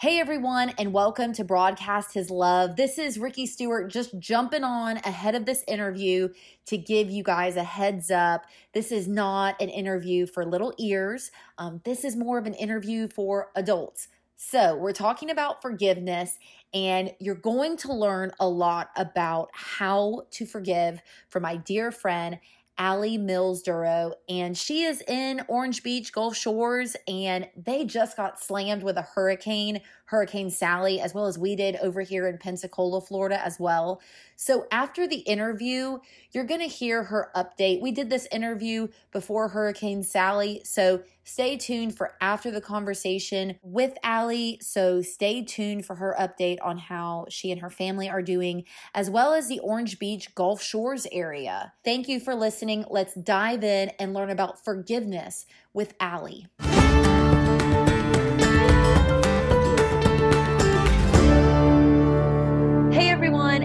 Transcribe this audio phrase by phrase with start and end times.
[0.00, 2.76] Hey everyone, and welcome to Broadcast His Love.
[2.76, 6.30] This is Ricky Stewart just jumping on ahead of this interview
[6.68, 8.46] to give you guys a heads up.
[8.72, 13.08] This is not an interview for little ears, um, this is more of an interview
[13.08, 14.08] for adults.
[14.36, 16.38] So, we're talking about forgiveness,
[16.72, 22.38] and you're going to learn a lot about how to forgive from my dear friend
[22.80, 28.42] Allie Mills Duro, and she is in Orange Beach, Gulf Shores, and they just got
[28.42, 33.00] slammed with a hurricane, Hurricane Sally, as well as we did over here in Pensacola,
[33.00, 34.02] Florida, as well.
[34.34, 35.98] So after the interview,
[36.32, 37.80] you're going to hear her update.
[37.80, 43.96] We did this interview before Hurricane Sally, so stay tuned for after the conversation with
[44.02, 44.58] Allie.
[44.60, 48.64] So stay tuned for her update on how she and her family are doing,
[48.96, 51.72] as well as the Orange Beach Gulf Shores area.
[51.84, 52.84] Thank you for listening.
[52.90, 56.48] Let's dive in and learn about forgiveness with Allie.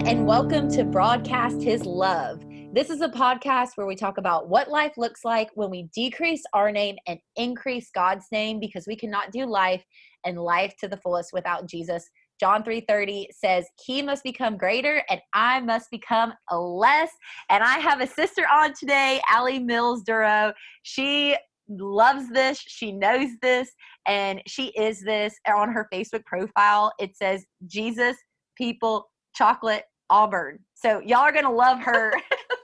[0.06, 2.40] And welcome to Broadcast His Love.
[2.72, 6.44] This is a podcast where we talk about what life looks like when we decrease
[6.52, 9.82] our name and increase God's name because we cannot do life
[10.24, 12.08] and life to the fullest without Jesus.
[12.38, 17.10] John 3:30 says, "He must become greater and I must become less."
[17.48, 20.52] And I have a sister on today, Allie Mills Duro.
[20.84, 21.36] She
[21.68, 23.74] loves this, she knows this,
[24.06, 26.92] and she is this on her Facebook profile.
[27.00, 28.16] It says, "Jesus,
[28.56, 30.58] people, chocolate, Auburn.
[30.74, 32.12] So y'all are gonna love her.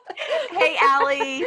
[0.50, 1.44] hey, Allie.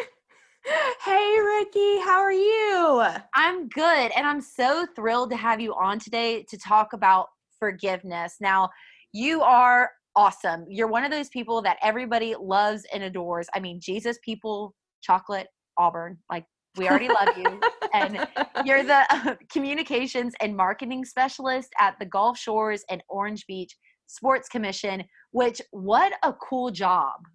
[1.04, 2.00] Hey, Ricky.
[2.00, 3.06] How are you?
[3.36, 7.28] I'm good, and I'm so thrilled to have you on today to talk about
[7.60, 8.38] forgiveness.
[8.42, 8.70] Now,
[9.14, 10.66] you are awesome.
[10.68, 13.48] You're one of those people that everybody loves and adores.
[13.54, 16.18] I mean, Jesus people, chocolate, Auburn.
[16.32, 16.46] Like
[16.78, 17.60] we already love you.
[17.94, 18.28] and
[18.66, 23.76] you're the uh, communications and marketing specialist at the Gulf Shores and Orange Beach
[24.08, 25.04] Sports Commission,
[25.36, 27.28] which what a cool job.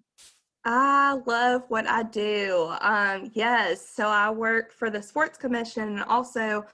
[0.64, 2.75] I love what I do.
[2.80, 6.64] Um, yes, so I work for the Sports Commission and also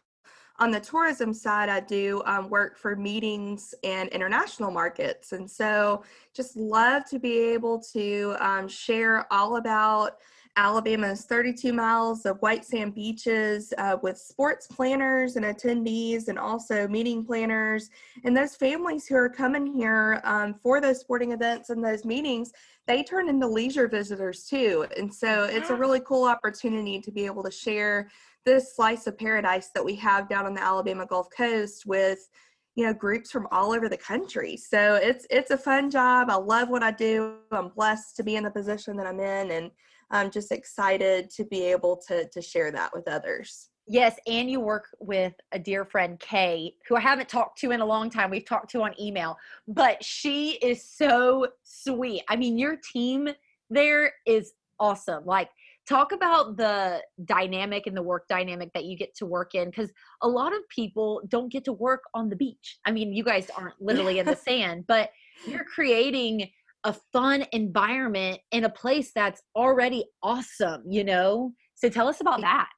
[0.60, 5.32] on the tourism side, I do um, work for meetings and international markets.
[5.32, 10.18] And so just love to be able to um, share all about
[10.56, 16.88] Alabama's 32 miles of white sand beaches uh, with sports planners and attendees, and also
[16.88, 17.90] meeting planners.
[18.24, 22.52] And those families who are coming here um, for those sporting events and those meetings,
[22.86, 24.86] they turn into leisure visitors too.
[24.96, 28.10] And so it's a really cool opportunity to be able to share
[28.46, 32.28] this slice of paradise that we have down on the Alabama Gulf Coast with
[32.76, 34.56] you know groups from all over the country.
[34.56, 36.30] So it's it's a fun job.
[36.30, 37.38] I love what i do.
[37.50, 39.50] I'm blessed to be in the position that i'm in.
[39.50, 39.70] And
[40.10, 43.68] I'm just excited to be able to to share that with others.
[43.88, 47.80] Yes, and you work with a dear friend Kay, who I haven't talked to in
[47.80, 48.30] a long time.
[48.30, 49.36] We've talked to on email,
[49.68, 52.22] but she is so sweet.
[52.28, 53.28] I mean, your team
[53.70, 55.24] there is awesome.
[55.24, 55.50] Like
[55.88, 59.92] talk about the dynamic and the work dynamic that you get to work in because
[60.22, 63.48] a lot of people don't get to work on the beach i mean you guys
[63.56, 65.10] aren't literally in the sand but
[65.46, 66.50] you're creating
[66.84, 71.52] a fun environment in a place that's already awesome, you know?
[71.74, 72.68] So tell us about that.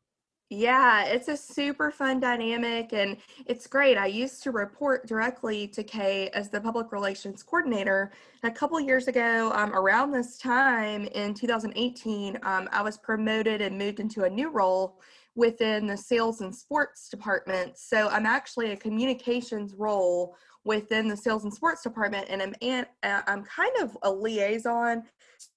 [0.51, 3.99] Yeah, it's a super fun dynamic and it's great.
[3.99, 8.13] I used to report directly to Kay as the public relations coordinator.
[8.43, 13.61] And a couple years ago, um, around this time in 2018, um, I was promoted
[13.61, 14.99] and moved into a new role
[15.35, 17.77] within the sales and sports department.
[17.77, 22.87] So I'm actually a communications role within the sales and sports department and I'm and
[23.03, 25.05] uh, I'm kind of a liaison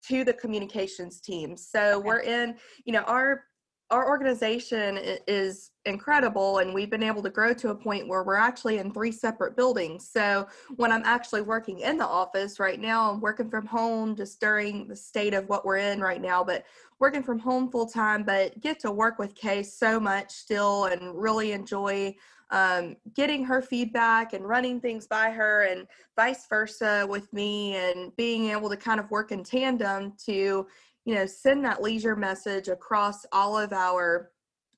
[0.07, 1.57] to the communications team.
[1.57, 3.43] So we're in, you know, our
[3.91, 4.97] our organization
[5.27, 8.91] is incredible and we've been able to grow to a point where we're actually in
[8.91, 10.47] three separate buildings so
[10.77, 14.87] when i'm actually working in the office right now i'm working from home just during
[14.87, 16.63] the state of what we're in right now but
[16.99, 21.15] working from home full time but get to work with kay so much still and
[21.15, 22.15] really enjoy
[22.51, 28.15] um, getting her feedback and running things by her and vice versa with me and
[28.17, 30.67] being able to kind of work in tandem to
[31.05, 34.31] you know send that leisure message across all of our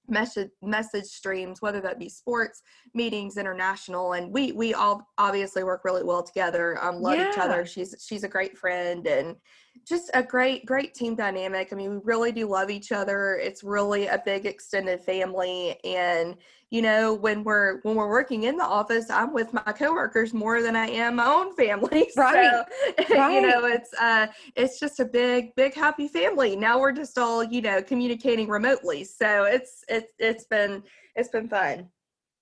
[0.07, 2.61] message message streams whether that be sports
[2.93, 7.31] meetings international and we we all obviously work really well together um love yeah.
[7.31, 9.35] each other she's she's a great friend and
[9.87, 13.63] just a great great team dynamic i mean we really do love each other it's
[13.63, 16.35] really a big extended family and
[16.69, 20.61] you know when we're when we're working in the office i'm with my coworkers more
[20.61, 22.65] than i am my own family right,
[22.97, 23.33] so, right.
[23.33, 27.43] you know it's uh it's just a big big happy family now we're just all
[27.43, 30.81] you know communicating remotely so it's it's it's been
[31.15, 31.89] it's been fun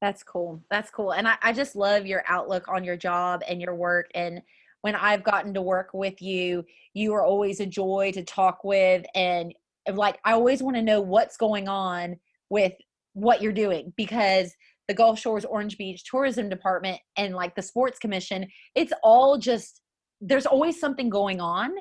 [0.02, 0.60] That's cool.
[0.72, 1.12] That's cool.
[1.14, 4.10] And I, I just love your outlook on your job and your work.
[4.16, 4.42] And
[4.82, 6.64] when I've gotten to work with you,
[6.94, 9.06] you are always a joy to talk with.
[9.16, 9.54] And
[9.92, 12.18] like, I always want to know what's going on
[12.50, 12.74] with
[13.14, 14.54] what you're doing because
[14.88, 19.82] the Gulf Shores Orange Beach Tourism Department and like the Sports Commission, it's all just,
[20.20, 21.72] there's always something going on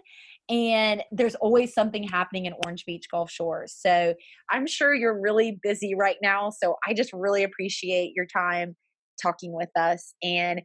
[0.48, 3.74] and there's always something happening in Orange Beach Gulf Shores.
[3.76, 4.14] So
[4.50, 6.50] I'm sure you're really busy right now.
[6.50, 8.76] So I just really appreciate your time
[9.22, 10.14] talking with us.
[10.22, 10.62] And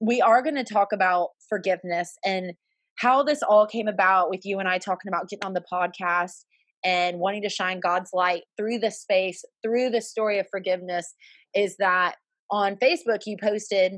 [0.00, 2.52] we are going to talk about forgiveness and
[2.98, 6.44] how this all came about with you and I talking about getting on the podcast
[6.84, 11.14] and wanting to shine God's light through this space, through the story of forgiveness,
[11.54, 12.16] is that
[12.50, 13.94] on Facebook you posted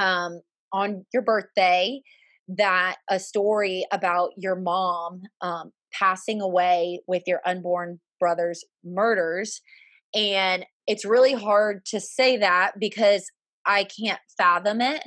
[0.00, 0.40] um,
[0.72, 2.00] on your birthday
[2.48, 9.60] that a story about your mom um, passing away with your unborn brother's murders.
[10.14, 13.30] And it's really hard to say that because
[13.66, 15.02] I can't fathom it.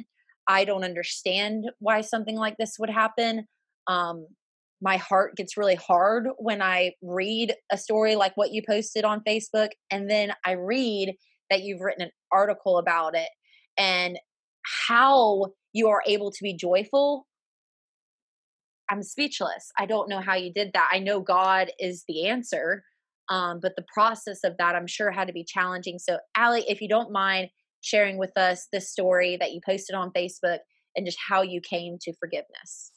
[0.47, 3.47] I don't understand why something like this would happen.
[3.87, 4.27] Um,
[4.81, 9.23] my heart gets really hard when I read a story like what you posted on
[9.27, 9.69] Facebook.
[9.89, 11.15] And then I read
[11.49, 13.29] that you've written an article about it
[13.77, 14.19] and
[14.87, 17.25] how you are able to be joyful
[18.89, 19.71] I'm speechless.
[19.77, 20.89] I don't know how you did that.
[20.91, 22.83] I know God is the answer,
[23.29, 25.99] um, but the process of that, I'm sure, had to be challenging.
[25.99, 27.49] So, Allie, if you don't mind
[27.85, 30.59] sharing with us this story that you posted on Facebook
[30.95, 32.91] and just how you came to forgiveness.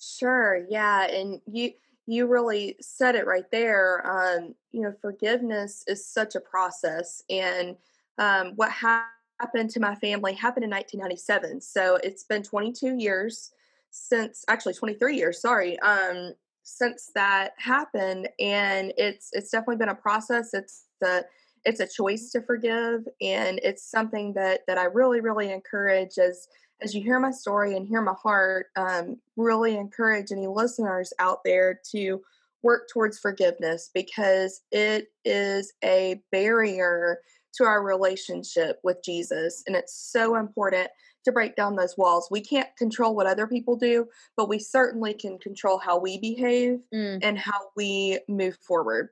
[0.00, 0.66] Sure.
[0.68, 1.72] Yeah, and you
[2.08, 4.06] you really said it right there.
[4.06, 7.76] Um, you know, forgiveness is such a process, and
[8.18, 11.60] um, what happened to my family happened in 1997.
[11.60, 13.52] So it's been 22 years
[13.96, 19.94] since actually 23 years sorry um since that happened and it's it's definitely been a
[19.94, 21.24] process it's the
[21.66, 26.48] it's a choice to forgive and it's something that that i really really encourage as
[26.80, 31.40] as you hear my story and hear my heart um, really encourage any listeners out
[31.44, 32.20] there to
[32.62, 37.18] work towards forgiveness because it is a barrier
[37.54, 40.88] to our relationship with jesus and it's so important
[41.26, 42.28] to break down those walls.
[42.30, 46.78] We can't control what other people do, but we certainly can control how we behave
[46.94, 47.18] mm.
[47.20, 49.08] and how we move forward.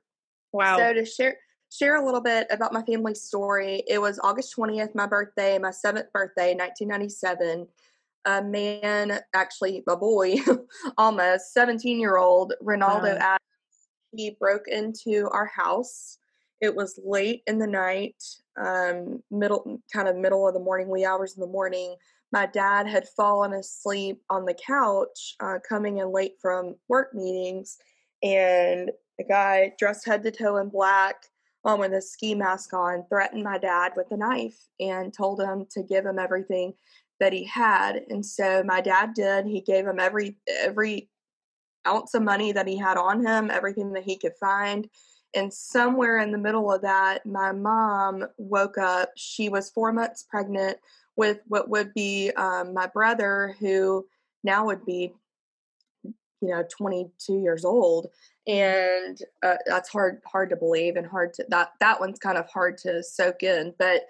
[0.53, 0.77] Wow.
[0.77, 1.35] So to share
[1.77, 5.71] share a little bit about my family story, it was August 20th, my birthday, my
[5.71, 7.67] seventh birthday, 1997.
[8.27, 10.35] A man, actually a boy,
[10.97, 13.19] almost 17 year old, Renaldo wow.
[13.19, 16.17] Adams, he broke into our house.
[16.61, 18.15] It was late in the night
[18.57, 21.95] um, middle, kind of middle of the morning, wee hours in the morning.
[22.31, 27.77] My dad had fallen asleep on the couch, uh, coming in late from work meetings,
[28.23, 28.89] and
[29.19, 31.15] a guy dressed head to toe in black,
[31.65, 35.65] um, with a ski mask on, threatened my dad with a knife and told him
[35.71, 36.73] to give him everything
[37.19, 38.01] that he had.
[38.09, 39.45] And so my dad did.
[39.45, 41.09] He gave him every every
[41.87, 44.89] ounce of money that he had on him, everything that he could find
[45.35, 49.11] and somewhere in the middle of that, my mom woke up.
[49.17, 50.77] She was four months pregnant
[51.17, 54.05] with what would be um, my brother, who
[54.43, 55.13] now would be,
[56.03, 58.07] you know, 22 years old.
[58.47, 61.71] And uh, that's hard, hard to believe, and hard to that.
[61.79, 63.73] That one's kind of hard to soak in.
[63.79, 64.03] But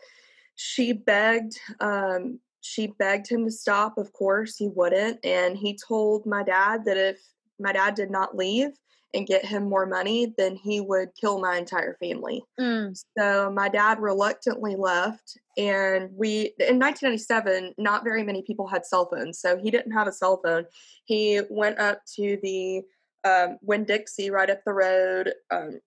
[0.55, 3.97] she begged, um, she begged him to stop.
[3.97, 7.19] Of course, he wouldn't, and he told my dad that if
[7.59, 8.71] my dad did not leave,
[9.15, 12.43] and get him more money, then he would kill my entire family.
[12.59, 13.01] Mm.
[13.17, 19.09] So my dad reluctantly left, and we in 1997, not very many people had cell
[19.09, 20.65] phones, so he didn't have a cell phone.
[21.05, 22.83] He went up to the
[23.25, 25.79] um, Winn Dixie right up the road, um,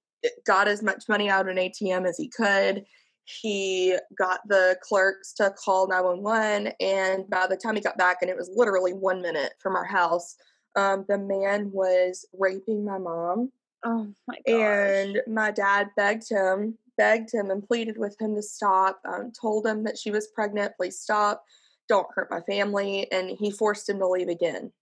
[0.45, 2.85] got as much money out of an ATM as he could.
[3.25, 8.31] He got the clerks to call 911, and by the time he got back, and
[8.31, 10.37] it was literally one minute from our house,
[10.77, 13.53] um, the man was raping my mom.
[13.85, 14.57] Oh my gosh.
[14.57, 19.67] And my dad begged him, begged him and pleaded with him to stop, um, told
[19.67, 21.45] him that she was pregnant, please stop,
[21.89, 23.11] don't hurt my family.
[23.13, 24.73] And he forced him to leave again.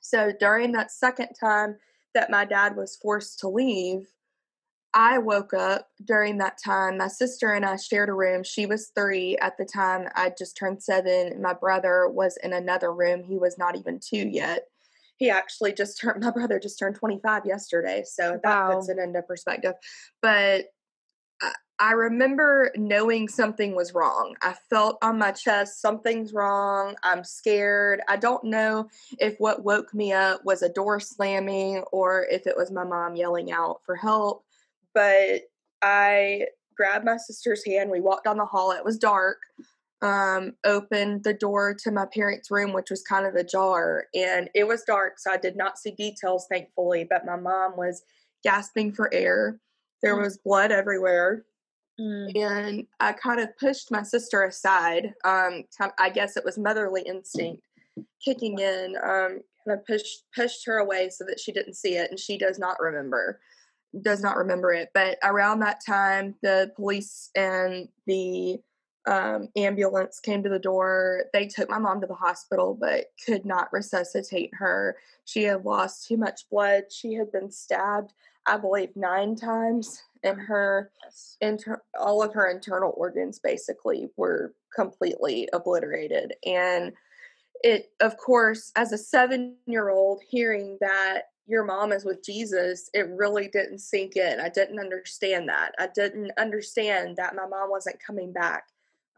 [0.00, 1.76] So during that second time
[2.14, 4.06] that my dad was forced to leave,
[4.92, 6.98] I woke up during that time.
[6.98, 8.42] My sister and I shared a room.
[8.42, 10.08] She was three at the time.
[10.16, 11.40] I just turned seven.
[11.40, 13.22] My brother was in another room.
[13.22, 14.64] He was not even two yet
[15.20, 18.74] he actually just turned my brother just turned 25 yesterday so that wow.
[18.74, 19.74] puts it into perspective
[20.20, 20.64] but
[21.80, 24.36] I, remember knowing something was wrong.
[24.42, 26.94] I felt on my chest something's wrong.
[27.02, 28.00] I'm scared.
[28.08, 32.56] I don't know if what woke me up was a door slamming or if it
[32.56, 34.44] was my mom yelling out for help.
[34.94, 35.42] But
[35.82, 36.46] I
[36.76, 37.90] grabbed my sister's hand.
[37.90, 38.72] We walked down the hall.
[38.72, 39.38] It was dark.
[40.02, 44.66] Um, opened the door to my parents' room, which was kind of ajar, and it
[44.66, 47.04] was dark, so I did not see details, thankfully.
[47.04, 48.02] But my mom was
[48.42, 49.58] gasping for air.
[50.02, 50.22] There mm.
[50.22, 51.44] was blood everywhere.
[52.00, 52.36] Mm.
[52.36, 55.12] And I kind of pushed my sister aside.
[55.24, 55.64] Um,
[55.98, 57.62] I guess it was motherly instinct
[58.24, 58.96] kicking in.
[58.96, 62.38] Um, kind of pushed pushed her away so that she didn't see it, and she
[62.38, 63.40] does not remember
[64.02, 64.90] does not remember it.
[64.94, 68.60] But around that time, the police and the
[69.06, 71.24] um, ambulance came to the door.
[71.32, 74.96] They took my mom to the hospital, but could not resuscitate her.
[75.24, 76.84] She had lost too much blood.
[76.90, 78.12] She had been stabbed,
[78.46, 80.90] I believe, nine times, and her
[81.40, 86.34] inter- all of her internal organs basically were completely obliterated.
[86.46, 86.92] And
[87.62, 92.90] it, of course, as a seven year old, hearing that your mom is with Jesus,
[92.94, 94.40] it really didn't sink in.
[94.40, 95.72] I didn't understand that.
[95.78, 98.64] I didn't understand that my mom wasn't coming back.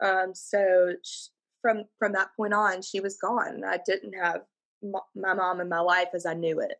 [0.03, 0.93] Um, so
[1.61, 3.63] from from that point on, she was gone.
[3.65, 4.41] I didn't have
[5.15, 6.73] my mom in my life as I knew it.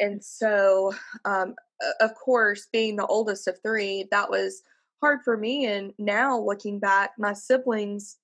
[0.00, 1.54] And so, um,
[2.00, 4.62] of course, being the oldest of three, that was
[5.00, 5.66] hard for me.
[5.66, 8.16] And now looking back, my siblings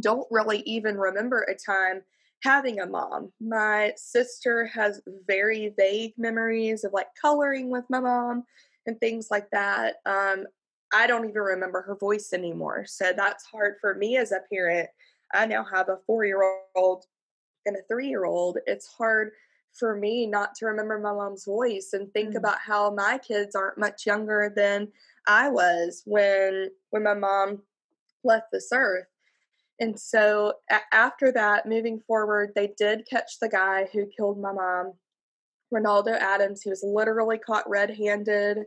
[0.00, 2.02] don't really even remember a time
[2.42, 3.32] having a mom.
[3.40, 8.44] My sister has very vague memories of like coloring with my mom
[8.86, 9.96] and things like that.
[10.06, 10.46] Um,
[10.92, 12.84] I don't even remember her voice anymore.
[12.86, 14.88] So that's hard for me as a parent.
[15.32, 16.42] I now have a four year
[16.74, 17.04] old
[17.64, 18.58] and a three year old.
[18.66, 19.30] It's hard
[19.78, 22.36] for me not to remember my mom's voice and think mm.
[22.36, 24.88] about how my kids aren't much younger than
[25.26, 27.62] I was when when my mom
[28.24, 29.06] left this earth.
[29.80, 34.52] And so a- after that, moving forward, they did catch the guy who killed my
[34.52, 34.92] mom,
[35.70, 36.62] Renaldo Adams.
[36.62, 38.58] He was literally caught red handed.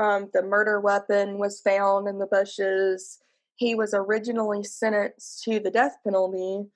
[0.00, 3.18] Um, the murder weapon was found in the bushes.
[3.56, 6.68] He was originally sentenced to the death penalty.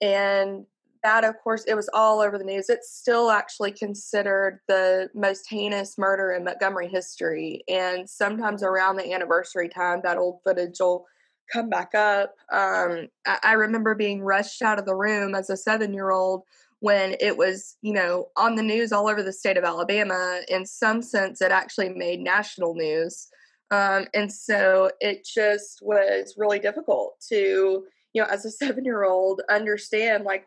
[0.00, 0.66] And
[1.02, 2.68] that, of course, it was all over the news.
[2.68, 7.62] It's still actually considered the most heinous murder in Montgomery history.
[7.68, 11.06] And sometimes around the anniversary time, that old footage will
[11.52, 12.34] come back up.
[12.52, 16.42] Um, I, I remember being rushed out of the room as a seven year old
[16.80, 20.40] when it was, you know, on the news all over the state of Alabama.
[20.48, 23.28] In some sense, it actually made national news.
[23.70, 29.04] Um, and so it just was really difficult to, you know, as a seven year
[29.04, 30.46] old, understand like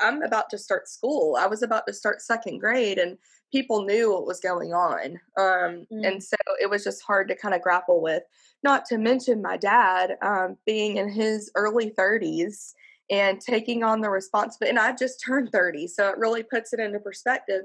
[0.00, 1.36] I'm about to start school.
[1.38, 3.16] I was about to start second grade, and
[3.52, 5.18] people knew what was going on.
[5.38, 6.06] Um, mm.
[6.06, 8.22] And so it was just hard to kind of grapple with.
[8.62, 12.72] Not to mention my dad um, being in his early 30s
[13.10, 14.70] and taking on the responsibility.
[14.70, 17.62] And I just turned 30, so it really puts it into perspective.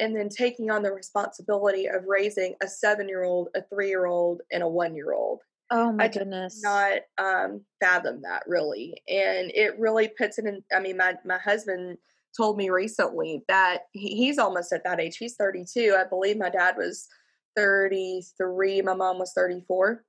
[0.00, 4.06] And then taking on the responsibility of raising a seven year old, a three year
[4.06, 5.40] old, and a one year old.
[5.70, 6.60] Oh my I goodness!
[6.62, 10.62] Not um, fathom that really, and it really puts it in.
[10.74, 11.98] I mean, my my husband
[12.36, 15.16] told me recently that he, he's almost at that age.
[15.18, 15.96] He's 32.
[15.98, 17.08] I believe my dad was
[17.56, 18.82] 33.
[18.82, 20.04] My mom was 34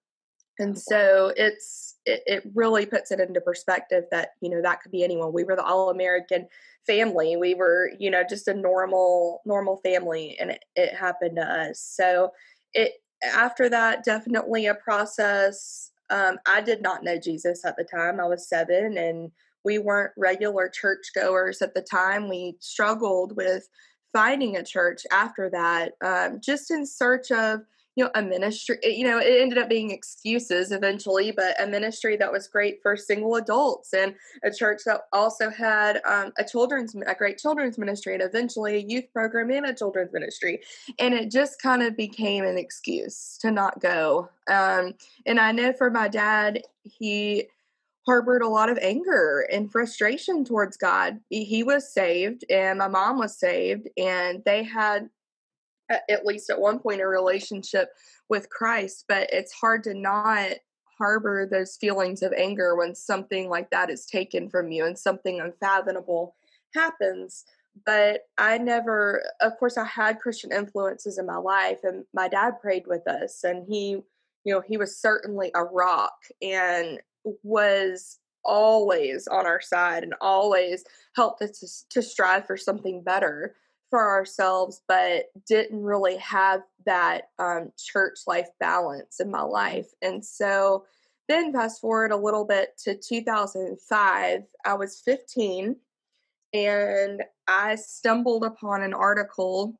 [0.59, 4.91] and so it's it, it, really puts it into perspective that you know that could
[4.91, 6.47] be anyone we were the all-american
[6.85, 11.41] family we were you know just a normal normal family and it, it happened to
[11.41, 12.29] us so
[12.73, 12.91] it
[13.23, 18.19] after that definitely a process um, i did not know jesus at the time.
[18.19, 19.31] I was seven and
[19.63, 22.29] we weren't regular church goers at the time.
[22.29, 23.67] We struggled with
[24.13, 27.61] finding a church after that um, just in search of
[27.99, 32.15] you know a ministry you know it ended up being excuses eventually but a ministry
[32.15, 34.15] that was great for single adults and
[34.45, 38.85] a church that also had um, a children's a great children's ministry and eventually a
[38.87, 40.61] youth program and a children's ministry
[40.97, 44.93] and it just kind of became an excuse to not go um,
[45.25, 47.47] and i know for my dad he
[48.05, 51.19] harbored a lot of anger and frustration towards God.
[51.29, 55.09] He was saved and my mom was saved and they had
[55.89, 57.89] at least at one point a relationship
[58.29, 60.51] with Christ, but it's hard to not
[60.97, 65.39] harbor those feelings of anger when something like that is taken from you and something
[65.39, 66.35] unfathomable
[66.75, 67.45] happens.
[67.85, 72.59] But I never, of course, I had Christian influences in my life, and my dad
[72.61, 73.91] prayed with us, and he,
[74.43, 76.99] you know, he was certainly a rock and
[77.43, 80.83] was always on our side and always
[81.15, 83.55] helped us to, to strive for something better
[83.89, 89.87] for ourselves, but didn't really have that um, church life balance in my life.
[90.01, 90.85] And so
[91.27, 95.75] then, fast forward a little bit to 2005, I was 15
[96.53, 99.79] and I stumbled upon an article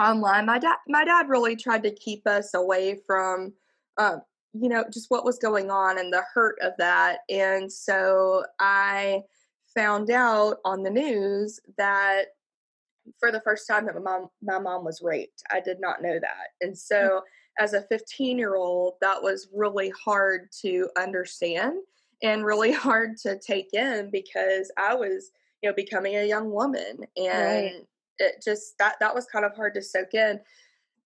[0.00, 0.46] online.
[0.46, 3.52] My dad, my dad really tried to keep us away from,
[3.98, 4.22] um,
[4.54, 7.18] you know, just what was going on and the hurt of that.
[7.28, 9.22] And so I
[9.74, 12.28] found out on the news that
[13.18, 15.42] for the first time that my mom my mom was raped.
[15.50, 16.48] I did not know that.
[16.60, 17.20] And so mm.
[17.58, 21.74] as a 15 year old, that was really hard to understand
[22.22, 25.30] and really hard to take in because I was,
[25.62, 27.86] you know, becoming a young woman and right.
[28.18, 30.40] it just that that was kind of hard to soak in.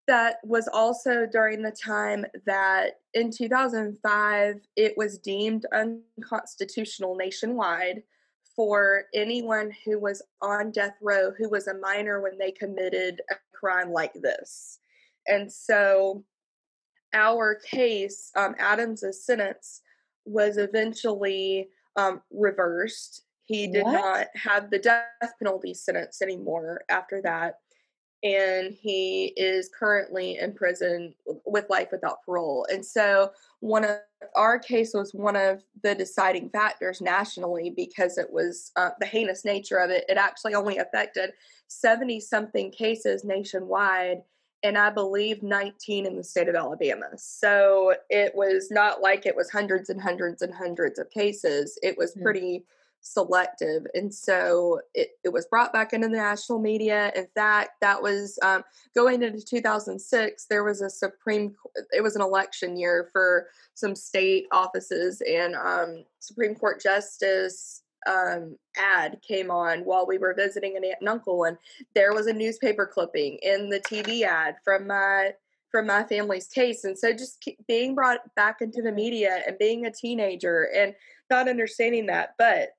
[0.06, 8.02] That was also during the time that in 2005 it was deemed unconstitutional nationwide
[8.60, 13.34] for anyone who was on death row who was a minor when they committed a
[13.54, 14.80] crime like this.
[15.26, 16.22] And so
[17.14, 19.80] our case, um, Adams's sentence
[20.26, 23.22] was eventually um, reversed.
[23.46, 23.92] He did what?
[23.92, 27.60] not have the death penalty sentence anymore after that.
[28.22, 31.14] And he is currently in prison
[31.46, 32.66] with life without parole.
[32.70, 33.98] And so, one of
[34.34, 39.44] our case was one of the deciding factors nationally because it was uh, the heinous
[39.44, 40.04] nature of it.
[40.08, 41.32] It actually only affected
[41.68, 44.22] 70 something cases nationwide
[44.62, 47.06] and I believe 19 in the state of Alabama.
[47.16, 51.78] So it was not like it was hundreds and hundreds and hundreds of cases.
[51.82, 52.22] It was mm.
[52.22, 52.64] pretty
[53.00, 53.86] selective.
[53.94, 57.12] And so it, it was brought back into the national media.
[57.16, 58.62] In fact, that was um,
[58.94, 61.54] going into 2006, there was a Supreme,
[61.92, 68.56] it was an election year for some state offices, and um, Supreme Court Justice um,
[68.76, 71.56] ad came on while we were visiting an aunt and uncle, and
[71.94, 75.32] there was a newspaper clipping in the TV ad from my
[75.70, 76.84] from my family's case.
[76.84, 80.94] And so, just being brought back into the media and being a teenager and
[81.30, 82.70] not understanding that, but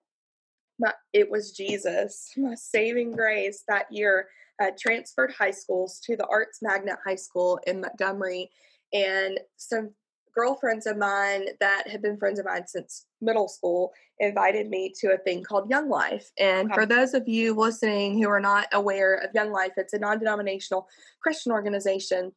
[0.82, 4.28] my, it was Jesus, my saving grace that year.
[4.60, 8.50] I transferred high schools to the Arts Magnet High School in Montgomery,
[8.94, 9.92] and some
[10.36, 15.14] girlfriends of mine that had been friends of mine since middle school invited me to
[15.14, 16.30] a thing called Young Life.
[16.40, 16.82] And okay.
[16.82, 20.20] for those of you listening who are not aware of Young Life, it's a non
[20.20, 20.88] denominational
[21.22, 22.32] Christian organization.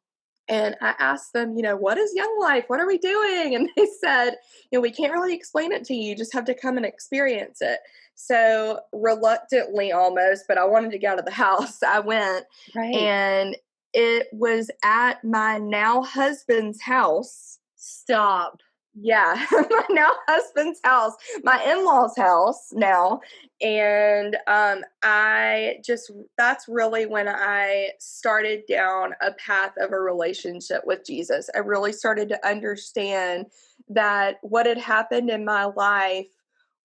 [0.48, 2.64] And I asked them, you know, what is Young Life?
[2.68, 3.54] What are we doing?
[3.54, 4.37] And they said,
[4.70, 6.11] you know, we can't really explain it to you.
[6.11, 7.80] You just have to come and experience it.
[8.14, 11.83] So reluctantly almost, but I wanted to get out of the house.
[11.83, 12.46] I went.
[12.74, 12.94] Right.
[12.94, 13.57] And
[13.92, 18.61] it was at my now husband's house Stop.
[19.00, 23.20] Yeah, my now husband's house, my in law's house now.
[23.61, 30.83] And um, I just, that's really when I started down a path of a relationship
[30.85, 31.50] with Jesus.
[31.54, 33.46] I really started to understand
[33.88, 36.28] that what had happened in my life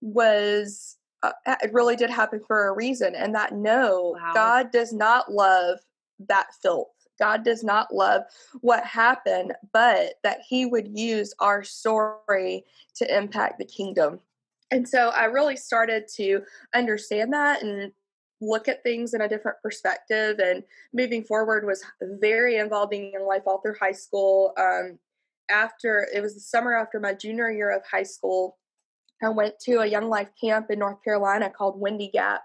[0.02, 3.14] was, uh, it really did happen for a reason.
[3.14, 4.32] And that no, wow.
[4.34, 5.80] God does not love
[6.28, 6.88] that filth.
[7.20, 8.24] God does not love
[8.62, 14.20] what happened, but that He would use our story to impact the kingdom.
[14.72, 16.42] And so I really started to
[16.74, 17.92] understand that and
[18.42, 20.40] look at things in a different perspective.
[20.40, 24.54] And moving forward was very involving in life all through high school.
[24.58, 25.00] Um,
[25.50, 28.58] after it was the summer after my junior year of high school,
[29.22, 32.42] I went to a Young Life camp in North Carolina called Windy Gap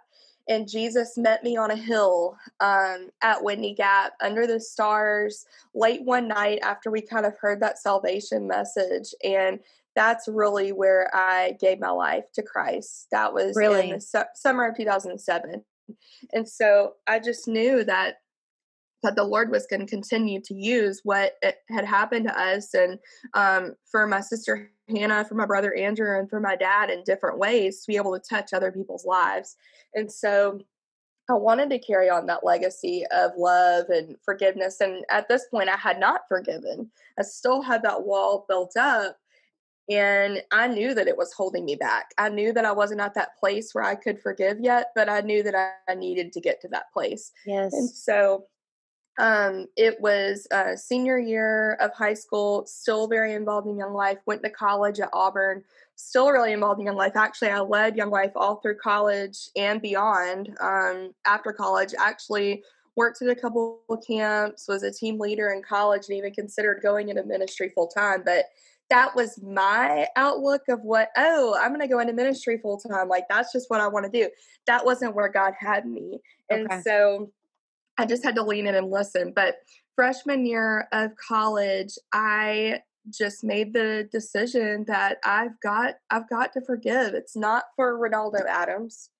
[0.48, 6.02] and Jesus met me on a hill um, at Windy Gap under the stars late
[6.04, 9.14] one night after we kind of heard that salvation message.
[9.24, 9.60] And
[9.96, 13.06] that's really where I gave my life to Christ.
[13.10, 15.64] That was really in the su- summer of 2007.
[16.32, 18.16] And so I just knew that
[19.04, 21.34] that the Lord was going to continue to use what
[21.70, 22.98] had happened to us and
[23.34, 27.38] um, for my sister Hannah, for my brother Andrew, and for my dad in different
[27.38, 29.56] ways to be able to touch other people's lives.
[29.94, 30.60] And so
[31.30, 34.80] I wanted to carry on that legacy of love and forgiveness.
[34.80, 36.90] And at this point, I had not forgiven.
[37.18, 39.16] I still had that wall built up.
[39.90, 42.06] And I knew that it was holding me back.
[42.16, 45.20] I knew that I wasn't at that place where I could forgive yet, but I
[45.20, 45.54] knew that
[45.88, 47.32] I needed to get to that place.
[47.44, 47.74] Yes.
[47.74, 48.46] And so
[49.18, 54.18] um, it was a senior year of high school, still very involved in Young Life,
[54.26, 55.62] went to college at Auburn,
[55.94, 57.12] still really involved in Young Life.
[57.14, 60.56] Actually, I led Young Life all through college and beyond.
[60.60, 62.64] Um, after college, actually
[62.96, 66.82] worked at a couple of camps, was a team leader in college, and even considered
[66.82, 68.22] going into ministry full time.
[68.24, 68.46] But
[68.90, 73.08] that was my outlook of what, oh, I'm going to go into ministry full time.
[73.08, 74.28] Like, that's just what I want to do.
[74.66, 76.20] That wasn't where God had me.
[76.50, 76.82] And okay.
[76.82, 77.30] so
[77.98, 79.32] I just had to lean in and listen.
[79.34, 79.56] But
[79.94, 82.80] freshman year of college, I
[83.10, 87.14] just made the decision that I've got I've got to forgive.
[87.14, 89.10] It's not for Renaldo Adams.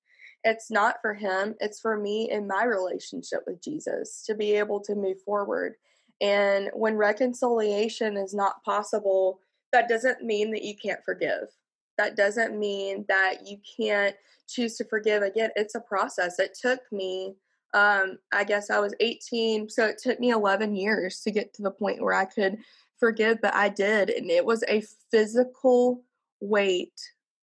[0.43, 1.55] It's not for him.
[1.61, 5.75] It's for me in my relationship with Jesus to be able to move forward.
[6.21, 9.41] And when reconciliation is not possible,
[9.73, 11.49] that doesn't mean that you can't forgive.
[11.99, 14.15] That doesn't mean that you can't
[14.49, 15.23] choose to forgive.
[15.23, 16.39] Again, it's a process.
[16.39, 17.35] It took me,
[17.75, 21.63] um, I guess I was 18, so it took me 11 years to get to
[21.63, 22.59] the point where I could
[22.99, 24.11] forgive, but I did.
[24.11, 26.05] And it was a physical
[26.41, 26.99] weight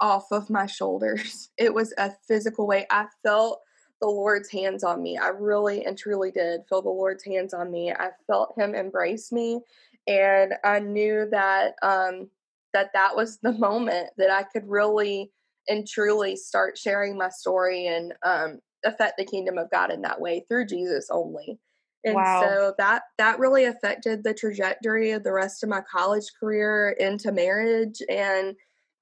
[0.00, 1.50] off of my shoulders.
[1.58, 2.86] It was a physical weight.
[2.90, 3.62] I felt
[4.02, 5.16] the Lord's hands on me.
[5.16, 7.92] I really and truly did feel the Lord's hands on me.
[7.92, 9.60] I felt Him embrace me,
[10.06, 12.28] and I knew that um,
[12.74, 15.32] that that was the moment that I could really
[15.68, 20.20] and truly start sharing my story and um, affect the kingdom of God in that
[20.20, 21.58] way through Jesus only.
[22.04, 22.40] And wow.
[22.40, 27.32] so that that really affected the trajectory of the rest of my college career into
[27.32, 28.54] marriage and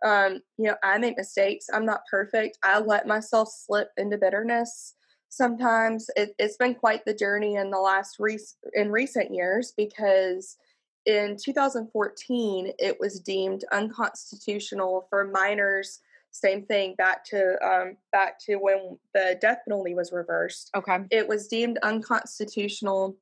[0.05, 1.67] um, you know, I make mistakes.
[1.73, 2.59] I'm not perfect.
[2.63, 4.95] I let myself slip into bitterness.
[5.31, 8.41] Sometimes it, has been quite the journey in the last rec-
[8.75, 10.59] in recent years because
[11.07, 16.01] in 2014 it was deemed unconstitutional for minors.
[16.35, 20.69] Same thing back to um, back to when the death penalty was reversed.
[20.77, 23.17] Okay, it was deemed unconstitutional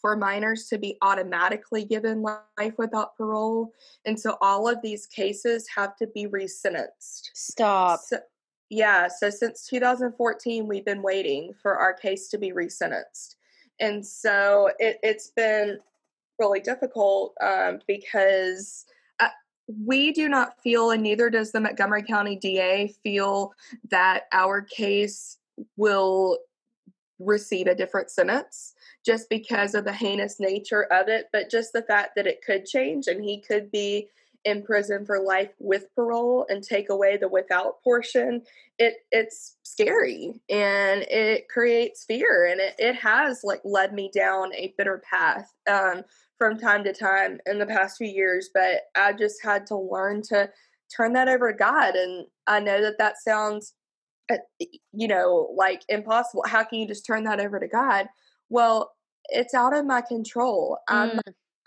[0.00, 3.72] for minors to be automatically given life without parole.
[4.04, 7.30] And so all of these cases have to be resentenced.
[7.34, 8.00] Stop.
[8.00, 8.18] So,
[8.68, 13.36] yeah, so since 2014, we've been waiting for our case to be resentenced.
[13.78, 15.78] And so it, has been
[16.38, 18.86] really difficult um, because
[19.68, 23.52] we do not feel, and neither does the Montgomery County DA, feel
[23.90, 25.38] that our case
[25.76, 26.38] will
[27.18, 28.74] receive a different sentence
[29.04, 32.66] just because of the heinous nature of it, but just the fact that it could
[32.66, 34.08] change and he could be
[34.44, 38.40] in prison for life with parole and take away the without portion
[38.78, 44.54] it it's scary and it creates fear and it, it has like led me down
[44.54, 45.52] a bitter path.
[45.68, 46.04] Um,
[46.38, 50.22] from time to time in the past few years but i just had to learn
[50.22, 50.48] to
[50.94, 53.74] turn that over to god and i know that that sounds
[54.30, 54.36] uh,
[54.92, 58.06] you know like impossible how can you just turn that over to god
[58.48, 58.92] well
[59.28, 60.78] it's out of my control.
[60.88, 61.20] I'm mm.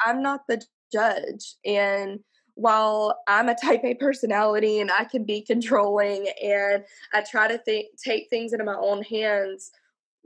[0.05, 2.19] I'm not the judge and
[2.55, 7.58] while I'm a type A personality and I can be controlling and I try to
[7.58, 9.71] think take things into my own hands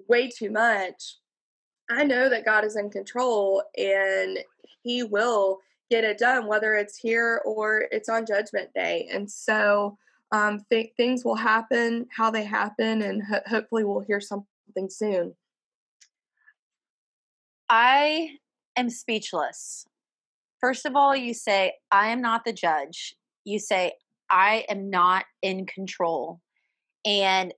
[0.07, 1.17] way too much,
[1.93, 4.39] I know that God is in control and
[4.83, 9.07] he will get it done whether it's here or it's on judgment day.
[9.11, 9.97] And so
[10.31, 15.35] um, th- things will happen how they happen and ho- hopefully we'll hear something soon.
[17.69, 18.37] I
[18.75, 19.85] am speechless.
[20.59, 23.15] First of all, you say, I am not the judge.
[23.43, 23.93] You say,
[24.29, 26.39] I am not in control.
[27.05, 27.53] And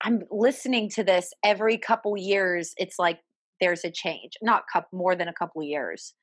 [0.00, 2.72] I'm listening to this every couple years.
[2.78, 3.18] It's like
[3.60, 6.14] there's a change, not couple, more than a couple years,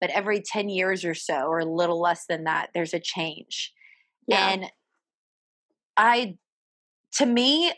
[0.00, 3.72] but every 10 years or so, or a little less than that, there's a change.
[4.26, 4.50] Yeah.
[4.50, 4.66] And
[5.96, 6.36] I,
[7.14, 7.72] to me,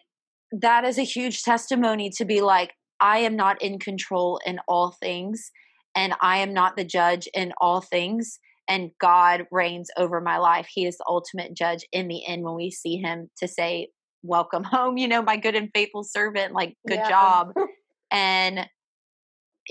[0.53, 4.97] that is a huge testimony to be like, I am not in control in all
[5.01, 5.51] things,
[5.95, 8.39] and I am not the judge in all things.
[8.69, 10.67] And God reigns over my life.
[10.73, 13.89] He is the ultimate judge in the end when we see Him to say,
[14.23, 17.09] Welcome home, you know, my good and faithful servant, like, good yeah.
[17.09, 17.53] job.
[18.11, 18.67] and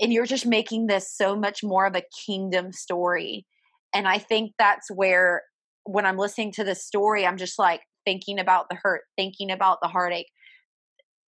[0.00, 3.46] and you're just making this so much more of a kingdom story.
[3.94, 5.42] And I think that's where
[5.84, 9.78] when I'm listening to this story, I'm just like thinking about the hurt, thinking about
[9.82, 10.28] the heartache,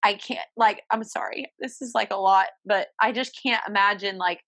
[0.03, 1.53] I can't like I'm sorry.
[1.59, 4.41] This is like a lot, but I just can't imagine like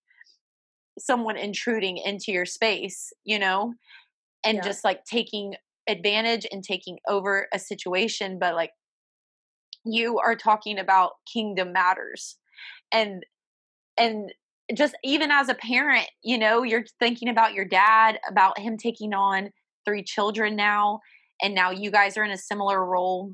[0.99, 3.75] someone intruding into your space, you know,
[4.45, 4.63] and yeah.
[4.63, 5.55] just like taking
[5.89, 8.71] advantage and taking over a situation, but like
[9.85, 12.37] you are talking about kingdom matters.
[12.93, 13.25] And
[14.01, 14.33] and
[14.77, 19.13] just even as a parent, you know, you're thinking about your dad, about him taking
[19.15, 19.51] on
[19.85, 21.01] three children now,
[21.43, 23.33] and now you guys are in a similar role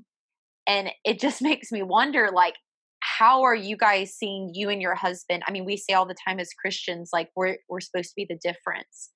[0.67, 2.55] and it just makes me wonder like
[3.01, 6.17] how are you guys seeing you and your husband i mean we say all the
[6.27, 9.11] time as christians like we're we're supposed to be the difference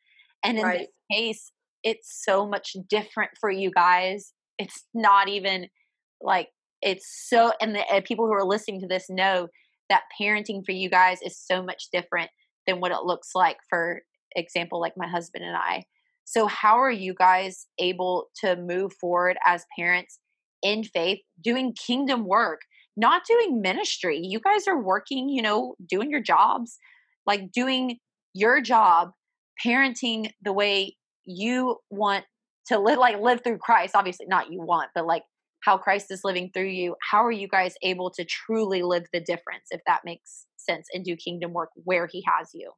[0.44, 0.78] and in right.
[0.78, 5.66] this case it's so much different for you guys it's not even
[6.20, 6.48] like
[6.82, 9.48] it's so and the and people who are listening to this know
[9.90, 12.30] that parenting for you guys is so much different
[12.66, 14.00] than what it looks like for
[14.36, 15.82] example like my husband and i
[16.24, 20.20] so how are you guys able to move forward as parents
[20.62, 22.60] in faith, doing kingdom work,
[22.96, 24.18] not doing ministry.
[24.22, 26.78] You guys are working, you know, doing your jobs,
[27.26, 27.98] like doing
[28.34, 29.10] your job,
[29.64, 32.24] parenting the way you want
[32.66, 33.94] to live, like live through Christ.
[33.94, 35.22] Obviously, not you want, but like
[35.60, 36.96] how Christ is living through you.
[37.02, 41.04] How are you guys able to truly live the difference, if that makes sense, and
[41.04, 42.72] do kingdom work where He has you?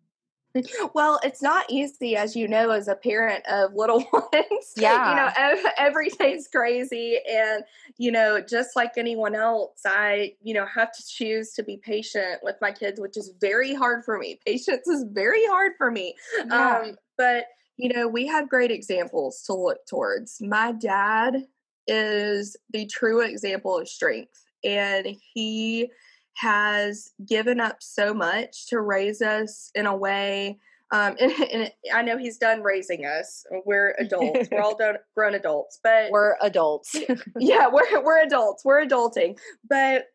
[0.95, 4.73] Well, it's not easy, as you know, as a parent of little ones.
[4.77, 5.11] Yeah.
[5.11, 7.19] you know, ev- every day's crazy.
[7.31, 7.65] And,
[7.97, 12.41] you know, just like anyone else, I, you know, have to choose to be patient
[12.43, 14.39] with my kids, which is very hard for me.
[14.47, 16.15] Patience is very hard for me.
[16.47, 16.83] Yeah.
[16.85, 17.47] Um, but,
[17.79, 20.39] you know, we have great examples to look towards.
[20.41, 21.47] My dad
[21.87, 25.91] is the true example of strength, and he
[26.37, 30.59] has given up so much to raise us in a way.
[30.91, 33.45] Um, and, and I know he's done raising us.
[33.65, 34.49] We're adults.
[34.51, 34.79] We're all
[35.15, 36.97] grown adults, but We're adults.
[37.39, 38.65] yeah, we're we're adults.
[38.65, 39.39] We're adulting.
[39.69, 40.07] But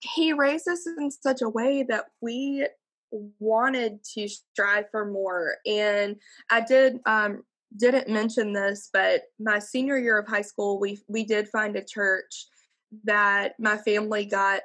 [0.00, 2.66] he raised us in such a way that we
[3.38, 5.56] wanted to strive for more.
[5.66, 6.16] And
[6.50, 7.42] I did um
[7.76, 11.84] didn't mention this, but my senior year of high school, we we did find a
[11.84, 12.46] church
[13.04, 14.62] that my family got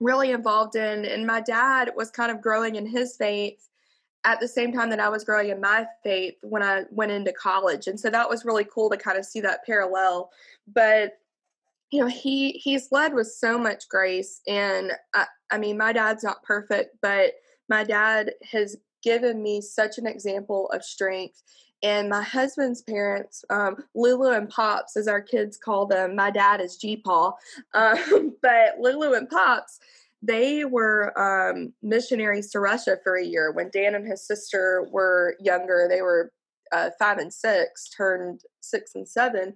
[0.00, 3.68] really involved in and my dad was kind of growing in his faith
[4.24, 7.32] at the same time that I was growing in my faith when I went into
[7.32, 7.86] college.
[7.86, 10.30] And so that was really cool to kind of see that parallel.
[10.72, 11.12] But
[11.90, 16.22] you know, he he's led with so much grace and I, I mean my dad's
[16.22, 17.32] not perfect, but
[17.68, 21.42] my dad has given me such an example of strength
[21.82, 26.60] and my husband's parents, um, Lulu and Pops, as our kids call them, my dad
[26.60, 27.38] is G Paul,
[27.74, 29.78] um, but Lulu and Pops,
[30.20, 33.52] they were um, missionaries to Russia for a year.
[33.52, 36.32] When Dan and his sister were younger, they were
[36.72, 39.54] uh, five and six, turned six and seven,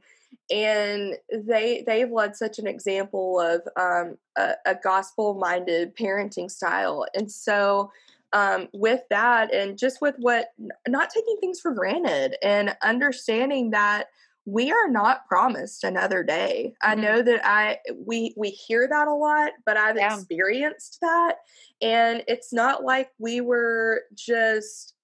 [0.51, 7.07] and they they've led such an example of um, a, a gospel minded parenting style,
[7.15, 7.91] and so
[8.33, 10.49] um, with that and just with what
[10.89, 14.07] not taking things for granted and understanding that
[14.45, 16.75] we are not promised another day.
[16.83, 16.97] I Mhm.
[16.97, 20.23] know that I we we hear that a lot, but I've Yeah.
[20.23, 21.37] experienced that
[21.81, 24.95] and it's not like we were just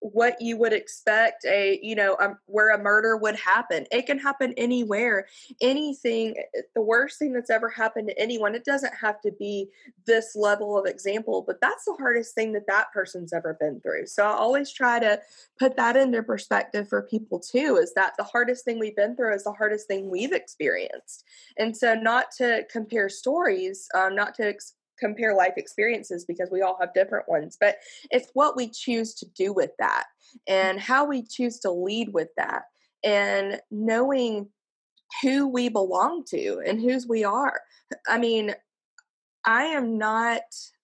[0.00, 3.86] what you would expect a you know um, where a murder would happen.
[3.90, 5.26] It can happen anywhere.
[5.60, 9.68] Anything eh, the worst thing that's ever happened to anyone it doesn't have to be
[10.06, 14.06] this level of example but that's the hardest thing that that person's ever been through.
[14.06, 15.20] So i always try to
[15.58, 19.34] put that into perspective for people too is that the hardest thing we've been through
[19.34, 21.24] is the hardest thing we've experienced.
[21.58, 26.62] And so not to compare stories um, not to ex- compare life experiences because we
[26.62, 27.76] all have different ones but
[28.10, 30.04] it's what we choose to do with that
[30.46, 32.62] and how we choose to lead with that
[33.04, 34.48] and knowing
[35.22, 37.60] who we belong to and whose we are.
[38.08, 38.54] I mean
[39.44, 40.42] i am not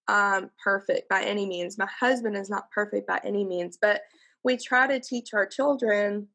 [0.09, 1.79] um, perfect by any means.
[1.79, 4.03] My husband is not perfect by any means but
[4.45, 6.29] we try to teach our children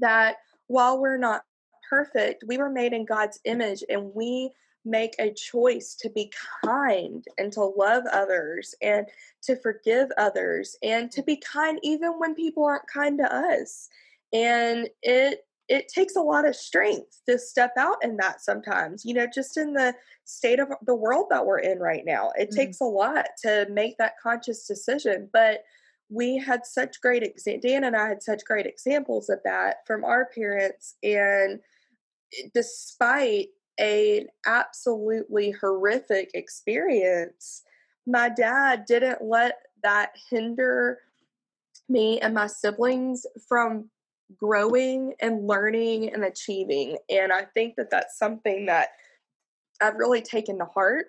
[0.00, 0.36] that
[0.66, 1.42] while we're not
[1.88, 4.52] perfect we were made in god's image and we
[4.84, 6.32] make a choice to be
[6.64, 9.06] kind and to love others and
[9.42, 13.88] to forgive others and to be kind even when people aren't kind to us
[14.32, 19.12] and it it takes a lot of strength to step out in that sometimes you
[19.12, 22.56] know just in the state of the world that we're in right now it Mhm.
[22.56, 25.62] takes a lot to make that conscious decision but
[26.08, 30.04] we had such great exa- dan and i had such great examples of that from
[30.04, 31.60] our parents and
[32.54, 33.48] despite
[33.80, 37.62] an absolutely horrific experience,
[38.06, 40.98] my dad didn't let that hinder
[41.88, 43.90] me and my siblings from
[44.36, 46.96] growing and learning and achieving.
[47.08, 48.90] And I think that that's something that
[49.80, 51.06] I've really taken to heart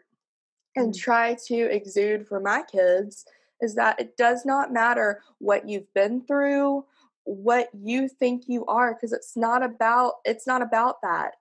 [0.75, 0.97] and Mm.
[0.97, 3.25] try to exude for my kids
[3.61, 6.85] is that it does not matter what you've been through
[7.23, 11.35] what you think you are because it's not about it's not about that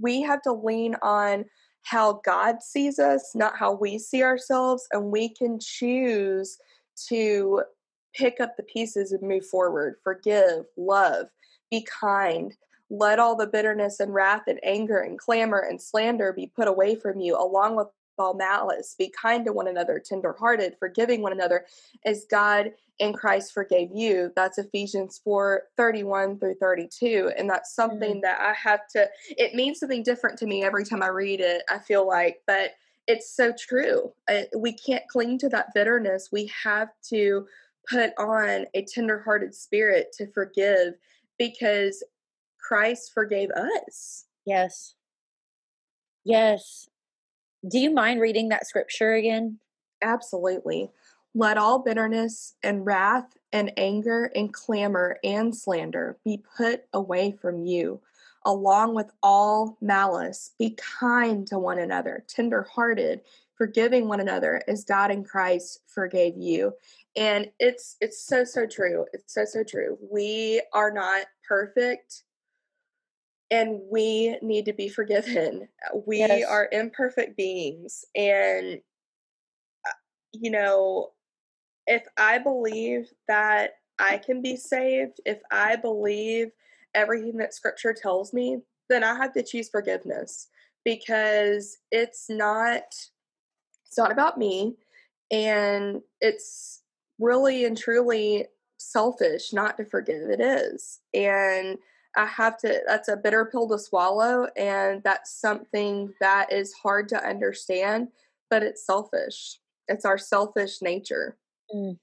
[0.00, 1.44] we have to lean on
[1.82, 6.58] how God sees us, not how we see ourselves, and we can choose
[7.08, 7.62] to
[8.14, 11.26] pick up the pieces and move forward, forgive, love,
[11.70, 12.56] be kind.
[12.90, 16.94] Let all the bitterness and wrath and anger and clamor and slander be put away
[16.94, 18.94] from you, along with all malice.
[18.98, 21.64] Be kind to one another, tenderhearted, forgiving one another,
[22.04, 24.32] as God in Christ forgave you.
[24.36, 27.32] That's Ephesians 4 31 through 32.
[27.36, 27.74] And that's mm.
[27.74, 31.40] something that I have to, it means something different to me every time I read
[31.40, 32.72] it, I feel like, but
[33.06, 34.12] it's so true.
[34.56, 36.30] We can't cling to that bitterness.
[36.32, 37.46] We have to
[37.88, 40.94] put on a tenderhearted spirit to forgive
[41.38, 42.02] because
[42.58, 44.24] Christ forgave us.
[44.46, 44.94] Yes.
[46.24, 46.88] Yes.
[47.66, 49.58] Do you mind reading that scripture again?
[50.02, 50.90] Absolutely.
[51.34, 57.64] Let all bitterness and wrath and anger and clamor and slander be put away from
[57.64, 58.00] you,
[58.44, 60.52] along with all malice.
[60.58, 63.22] Be kind to one another, tenderhearted,
[63.56, 66.72] forgiving one another as God in Christ forgave you.
[67.16, 69.06] And it's it's so so true.
[69.14, 69.96] It's so so true.
[70.10, 72.24] We are not perfect
[73.54, 75.68] and we need to be forgiven.
[76.06, 76.44] We yes.
[76.48, 78.80] are imperfect beings and
[79.86, 79.92] uh,
[80.32, 81.10] you know,
[81.86, 86.48] if I believe that I can be saved, if I believe
[86.94, 90.48] everything that scripture tells me, then I have to choose forgiveness
[90.84, 92.82] because it's not
[93.86, 94.74] it's not about me
[95.30, 96.82] and it's
[97.20, 98.46] really and truly
[98.78, 101.78] selfish not to forgive it is and
[102.16, 107.08] i have to that's a bitter pill to swallow and that's something that is hard
[107.08, 108.08] to understand
[108.50, 111.36] but it's selfish it's our selfish nature
[111.74, 111.96] mm.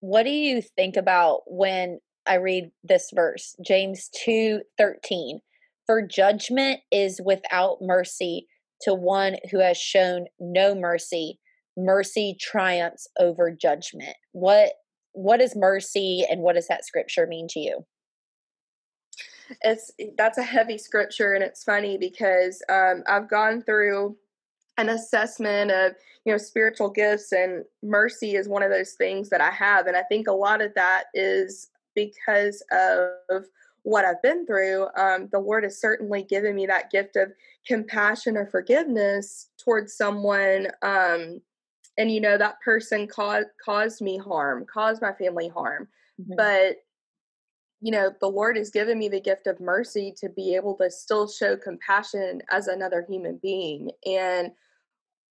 [0.00, 5.40] what do you think about when i read this verse james 2 13
[5.86, 8.48] for judgment is without mercy
[8.82, 11.38] to one who has shown no mercy.
[11.76, 14.16] Mercy triumphs over judgment.
[14.32, 14.72] What
[15.12, 17.86] what is mercy and what does that scripture mean to you?
[19.62, 24.16] It's that's a heavy scripture and it's funny because um, I've gone through
[24.78, 25.92] an assessment of
[26.24, 29.96] you know spiritual gifts and mercy is one of those things that I have and
[29.96, 33.44] I think a lot of that is because of
[33.86, 37.30] what I've been through, um, the Lord has certainly given me that gift of
[37.64, 40.66] compassion or forgiveness towards someone.
[40.82, 41.40] Um,
[41.96, 45.86] and you know that person caused caused me harm, caused my family harm,
[46.20, 46.34] mm-hmm.
[46.36, 46.78] but
[47.86, 50.90] you know the Lord has given me the gift of mercy to be able to
[50.90, 54.50] still show compassion as another human being, and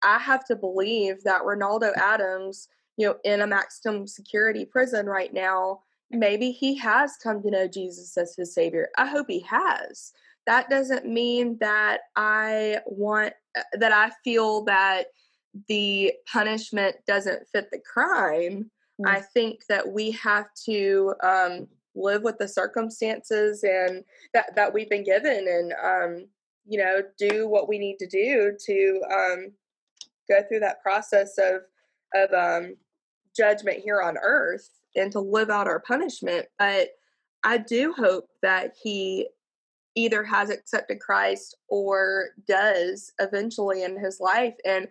[0.04, 5.34] I have to believe that Renaldo Adams, you know, in a maximum security prison right
[5.34, 8.90] now maybe he has come to know Jesus as his savior.
[8.98, 10.14] I hope he has.
[10.48, 15.08] That doesn't mean that I want uh, that I feel that
[15.68, 18.70] the punishment doesn't fit the crime.
[19.02, 19.10] Mm.
[19.10, 24.04] I think that we have to um, live with the circumstances and
[24.34, 26.28] that that we've been given, and um,
[26.66, 29.52] you know, do what we need to do to um,
[30.30, 31.62] go through that process of
[32.14, 32.76] of um,
[33.36, 36.46] judgment here on earth and to live out our punishment.
[36.58, 36.90] But
[37.44, 39.28] I do hope that he
[39.96, 44.56] either has accepted Christ or does eventually in his life.
[44.66, 44.88] And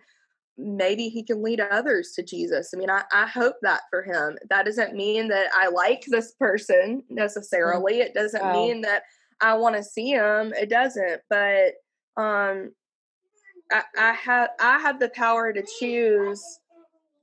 [0.57, 2.71] maybe he can lead others to Jesus.
[2.73, 4.37] I mean, I, I hope that for him.
[4.49, 7.15] That doesn't mean that I like this person mm.
[7.15, 7.99] necessarily.
[7.99, 8.53] It doesn't wow.
[8.53, 9.03] mean that
[9.41, 10.53] I want to see him.
[10.53, 11.21] It doesn't.
[11.29, 11.73] But
[12.17, 12.71] um
[13.71, 16.41] I, I have I have the power to choose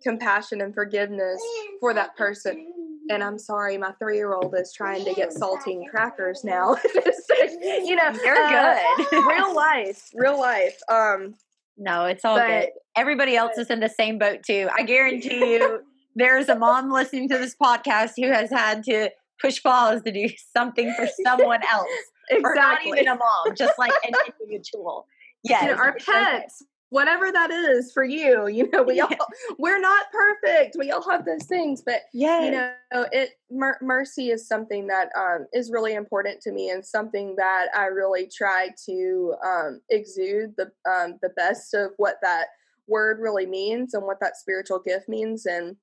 [0.03, 1.41] compassion and forgiveness
[1.81, 2.69] for that person.
[3.09, 6.77] And I'm sorry, my three year old is trying to get saltine crackers now.
[6.95, 9.27] you know, they're uh, good.
[9.27, 10.79] real life, real life.
[10.89, 11.35] Um,
[11.77, 12.69] no, it's all but, good.
[12.97, 14.69] Everybody else is in the same boat too.
[14.77, 15.81] I guarantee you,
[16.15, 20.29] there's a mom listening to this podcast who has had to push pause to do
[20.55, 21.89] something for someone else.
[22.31, 22.51] Exactly.
[22.51, 25.07] Or not even a mom, just like an individual.
[25.43, 25.63] Yes.
[25.63, 29.09] You know, our pets whatever that is for you you know we all
[29.59, 32.73] we're not perfect we all have those things but yeah you know
[33.13, 37.67] it mer- mercy is something that um, is really important to me and something that
[37.75, 42.47] i really try to um, exude the um, the best of what that
[42.87, 45.77] word really means and what that spiritual gift means and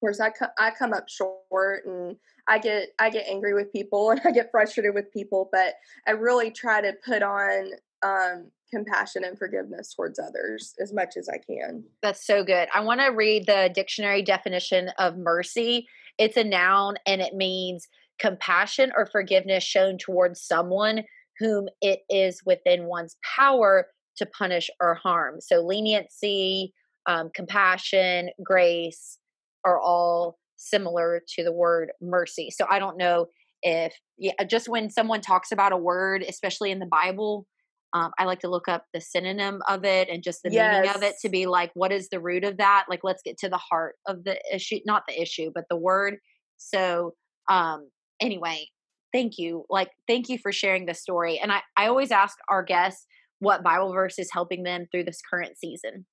[0.00, 4.10] whereas I, co- I come up short and I get I get angry with people
[4.10, 5.74] and I get frustrated with people, but
[6.06, 7.70] I really try to put on
[8.02, 11.84] um, compassion and forgiveness towards others as much as I can.
[12.02, 12.68] That's so good.
[12.74, 15.86] I want to read the dictionary definition of mercy.
[16.18, 17.86] It's a noun and it means
[18.18, 21.04] compassion or forgiveness shown towards someone
[21.38, 25.40] whom it is within one's power to punish or harm.
[25.40, 26.72] So, leniency,
[27.06, 29.18] um, compassion, grace
[29.64, 32.50] are all similar to the word mercy.
[32.50, 33.26] So, I don't know
[33.62, 37.46] if, yeah, just when someone talks about a word, especially in the Bible,
[37.94, 40.82] um, I like to look up the synonym of it and just the yes.
[40.82, 42.86] meaning of it to be like, what is the root of that?
[42.90, 46.16] Like, let's get to the heart of the issue, not the issue, but the word.
[46.56, 47.14] So,
[47.48, 47.88] um,
[48.20, 48.66] anyway,
[49.12, 49.64] thank you.
[49.70, 51.38] Like, thank you for sharing the story.
[51.38, 53.06] And I, I always ask our guests
[53.38, 56.04] what Bible verse is helping them through this current season.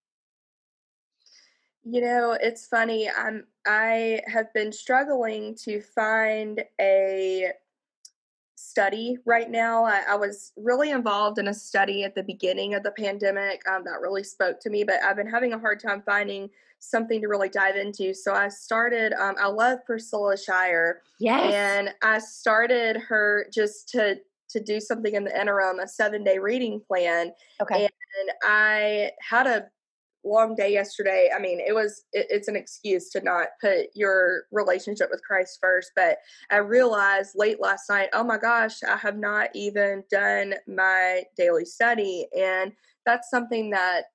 [1.84, 3.10] You know, it's funny.
[3.10, 7.48] I'm I have been struggling to find a
[8.62, 9.84] study right now.
[9.84, 13.84] I, I, was really involved in a study at the beginning of the pandemic um,
[13.86, 16.50] that really spoke to me, but I've been having a hard time finding
[16.80, 18.14] something to really dive into.
[18.14, 21.02] So I started, um, I love Priscilla Shirer.
[21.20, 21.54] Yes.
[21.54, 24.18] And I started her just to
[24.50, 27.32] to do something in the interim, a seven day reading plan.
[27.62, 27.84] Okay.
[27.84, 29.68] And I had a
[30.24, 31.30] long day yesterday.
[31.36, 35.60] I mean, it was it, it's an excuse to not put your relationship with Christ
[35.62, 35.92] first.
[35.96, 36.18] But
[36.50, 41.66] I realized late last night, oh my gosh, I have not even done my daily
[41.66, 42.74] study, and
[43.06, 44.06] that's something that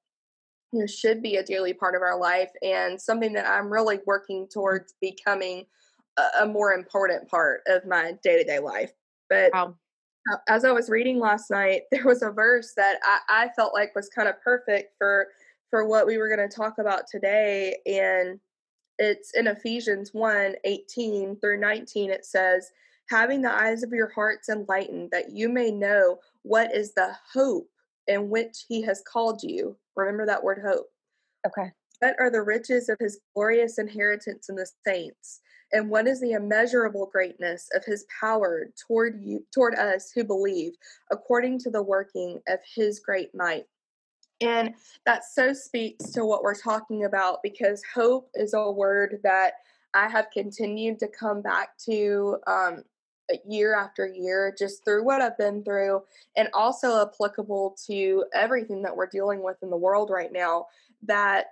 [0.72, 3.98] you know should be a daily part of our life, and something that I'm really
[4.07, 5.66] working towards becoming
[6.18, 8.92] a, a more important part of my day to day life.
[9.28, 9.74] But wow
[10.48, 13.94] as I was reading last night, there was a verse that I, I felt like
[13.94, 15.28] was kind of perfect for
[15.77, 17.77] for what we were going to talk about today.
[17.85, 18.41] And
[18.99, 22.11] it's in Ephesians 1 18 through 19.
[22.11, 22.70] It says,
[23.11, 27.68] Having the eyes of your hearts enlightened, that you may know what is the hope
[28.07, 29.77] in which he has called you.
[29.97, 30.87] Remember that word hope.
[31.47, 31.70] Okay.
[31.99, 35.41] What are the riches of his glorious inheritance in the saints?
[35.72, 40.72] And what is the immeasurable greatness of his power toward you toward us who believe,
[41.12, 43.66] according to the working of his great might?
[44.41, 44.74] And
[45.07, 49.55] that so speaks to what we're talking about because hope is a word that
[49.95, 52.84] I have continued to come back to um,
[53.49, 56.03] year after year, just through what I've been through,
[56.37, 60.66] and also applicable to everything that we're dealing with in the world right now.
[61.03, 61.47] That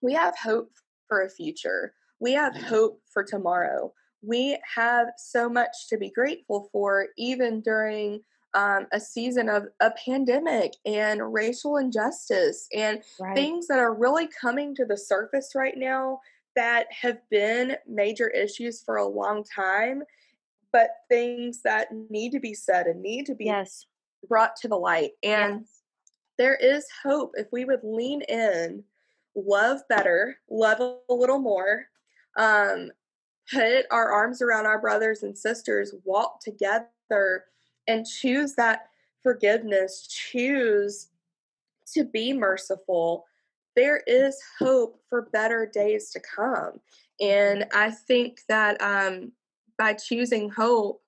[0.00, 0.72] we have hope
[1.08, 1.94] for a future.
[2.18, 3.92] We have hope for tomorrow.
[4.22, 8.20] We have so much to be grateful for, even during
[8.54, 13.36] um, a season of a pandemic and racial injustice and right.
[13.36, 16.20] things that are really coming to the surface right now
[16.56, 20.02] that have been major issues for a long time,
[20.72, 23.86] but things that need to be said and need to be yes.
[24.28, 25.12] brought to the light.
[25.22, 25.82] And yes.
[26.38, 28.82] there is hope if we would lean in,
[29.36, 31.86] love better, love a little more,
[32.36, 32.90] um,
[33.52, 37.44] put our arms around our brothers and sisters, walk together
[37.90, 38.86] and choose that
[39.22, 41.08] forgiveness, choose
[41.94, 43.24] to be merciful,
[43.76, 46.80] there is hope for better days to come.
[47.20, 49.32] And I think that um,
[49.76, 51.02] by choosing hope,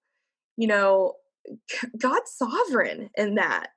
[0.56, 1.14] you know,
[1.98, 3.68] God's sovereign in that.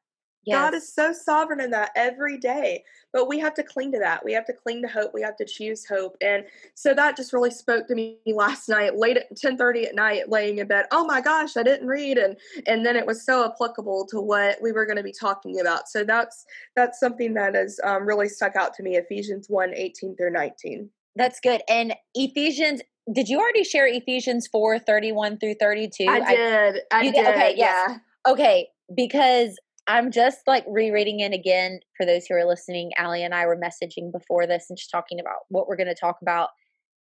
[0.46, 0.58] Yes.
[0.58, 2.84] God is so sovereign in that every day.
[3.12, 4.24] But we have to cling to that.
[4.24, 5.12] We have to cling to hope.
[5.14, 6.18] We have to choose hope.
[6.22, 6.44] And
[6.76, 10.60] so that just really spoke to me last night, late at 10:30 at night, laying
[10.60, 10.86] in bed.
[10.92, 12.18] Oh my gosh, I didn't read.
[12.18, 12.38] And
[12.68, 15.88] and then it was so applicable to what we were going to be talking about.
[15.88, 20.16] So that's that's something that has um, really stuck out to me, Ephesians 1, 18
[20.16, 20.90] through 19.
[21.16, 21.62] That's good.
[21.70, 22.82] And Ephesians
[23.12, 26.06] did you already share Ephesians 4, 31 through 32?
[26.10, 26.76] I did.
[26.92, 27.14] I, I did.
[27.14, 27.28] did.
[27.28, 27.90] Okay, yes.
[27.90, 28.32] Yeah.
[28.32, 29.58] Okay, because
[29.88, 32.92] I'm just like rereading it again for those who are listening.
[32.98, 35.96] Allie and I were messaging before this and just talking about what we're going to
[35.96, 36.50] talk about.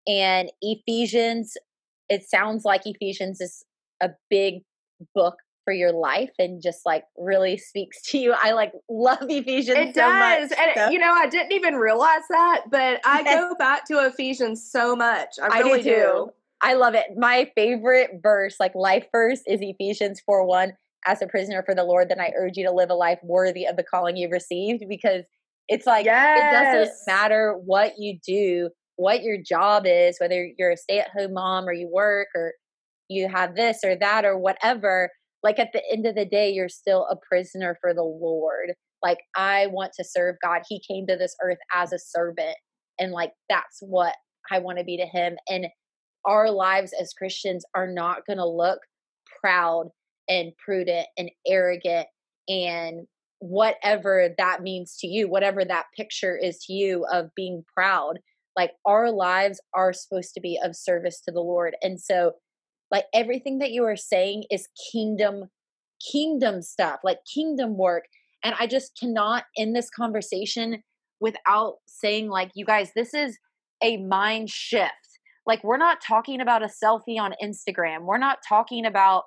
[0.08, 1.56] And Ephesians,
[2.10, 3.64] it sounds like Ephesians is
[4.02, 4.64] a big
[5.16, 8.36] book for your life and just like really speaks to you.
[8.38, 10.50] I like love Ephesians it so does.
[10.50, 10.60] much.
[10.60, 10.90] And so.
[10.90, 15.36] you know, I didn't even realize that, but I go back to Ephesians so much.
[15.42, 16.30] I really I do, do.
[16.62, 17.06] I love it.
[17.18, 20.74] My favorite verse, like life verse, is Ephesians 4 1
[21.06, 23.66] as a prisoner for the Lord, then I urge you to live a life worthy
[23.66, 25.24] of the calling you've received because
[25.68, 26.40] it's like yes.
[26.40, 31.10] it doesn't matter what you do, what your job is, whether you're a stay at
[31.18, 32.54] home mom or you work or
[33.10, 35.10] you have this or that or whatever.
[35.42, 38.74] Like at the end of the day, you're still a prisoner for the Lord.
[39.02, 40.62] Like, I want to serve God.
[40.68, 42.56] He came to this earth as a servant.
[42.98, 44.16] And like, that's what
[44.50, 45.36] I want to be to Him.
[45.50, 45.68] And
[46.26, 48.80] our lives as Christians are not going to look
[49.42, 49.90] proud
[50.30, 52.08] and prudent and arrogant
[52.48, 53.08] and
[53.40, 58.20] whatever that means to you, whatever that picture is to you of being proud.
[58.56, 61.76] Like our lives are supposed to be of service to the Lord.
[61.82, 62.34] And so,
[62.92, 65.46] like everything that you are saying is kingdom,
[66.12, 68.06] kingdom stuff, like kingdom work.
[68.44, 70.84] And I just cannot end this conversation
[71.20, 73.38] without saying, like, you guys, this is
[73.82, 74.92] a mind shift.
[75.46, 78.04] Like, we're not talking about a selfie on Instagram.
[78.04, 79.24] We're not talking about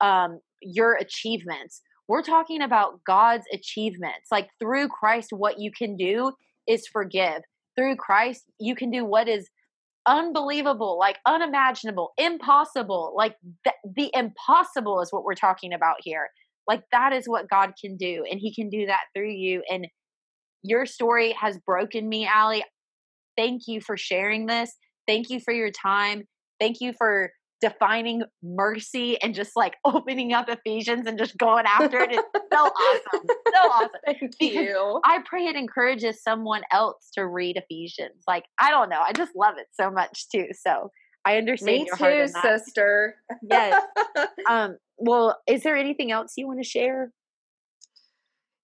[0.00, 1.82] um, your achievements.
[2.08, 4.28] We're talking about God's achievements.
[4.30, 6.32] Like through Christ, what you can do
[6.66, 7.42] is forgive.
[7.76, 9.48] Through Christ, you can do what is
[10.06, 13.14] unbelievable, like unimaginable, impossible.
[13.16, 16.28] Like th- the impossible is what we're talking about here.
[16.66, 19.62] Like that is what God can do, and He can do that through you.
[19.70, 19.86] And
[20.62, 22.64] your story has broken me, Allie.
[23.36, 24.72] Thank you for sharing this.
[25.06, 26.24] Thank you for your time.
[26.60, 31.98] Thank you for defining mercy and just like opening up Ephesians and just going after
[31.98, 32.20] it is
[32.52, 33.26] so awesome.
[33.28, 33.90] So awesome.
[34.06, 35.00] Thank you.
[35.04, 38.24] I pray it encourages someone else to read Ephesians.
[38.26, 39.00] Like, I don't know.
[39.00, 40.48] I just love it so much too.
[40.52, 40.90] So
[41.24, 42.60] I understand Me your too, heart.
[42.60, 43.16] sister.
[43.42, 43.82] yes.
[44.48, 47.12] Um, well, is there anything else you want to share?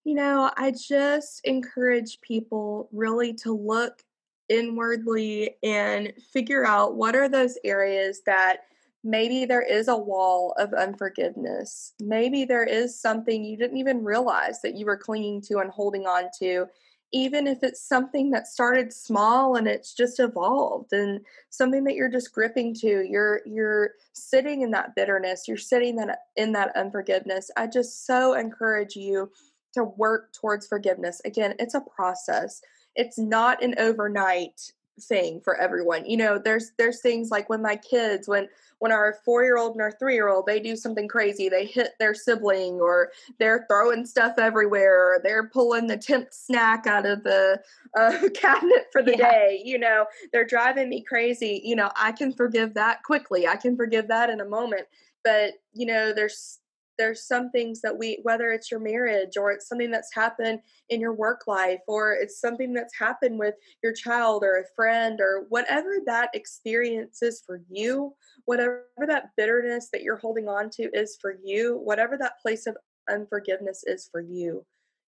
[0.04, 4.02] You know, I just encourage people really to look
[4.48, 8.58] inwardly and figure out what are those areas that
[9.06, 11.94] maybe there is a wall of unforgiveness.
[12.00, 16.02] Maybe there is something you didn't even realize that you were clinging to and holding
[16.02, 16.66] on to
[17.12, 22.10] even if it's something that started small and it's just evolved and something that you're
[22.10, 23.06] just gripping to.
[23.08, 25.46] You're you're sitting in that bitterness.
[25.46, 27.50] You're sitting that in that unforgiveness.
[27.56, 29.30] I just so encourage you
[29.74, 31.20] to work towards forgiveness.
[31.24, 32.60] Again it's a process.
[32.96, 36.06] It's not an overnight thing for everyone.
[36.06, 39.72] You know, there's there's things like when my kids, when when our four year old
[39.72, 43.66] and our three year old, they do something crazy, they hit their sibling, or they're
[43.70, 47.60] throwing stuff everywhere, or they're pulling the temp snack out of the
[47.98, 49.30] uh, cabinet for the yeah.
[49.30, 49.62] day.
[49.64, 51.60] You know, they're driving me crazy.
[51.64, 53.46] You know, I can forgive that quickly.
[53.46, 54.86] I can forgive that in a moment.
[55.24, 56.60] But you know, there's
[56.98, 61.00] there's some things that we whether it's your marriage or it's something that's happened in
[61.00, 65.46] your work life or it's something that's happened with your child or a friend or
[65.48, 71.16] whatever that experience is for you whatever that bitterness that you're holding on to is
[71.20, 72.76] for you whatever that place of
[73.10, 74.64] unforgiveness is for you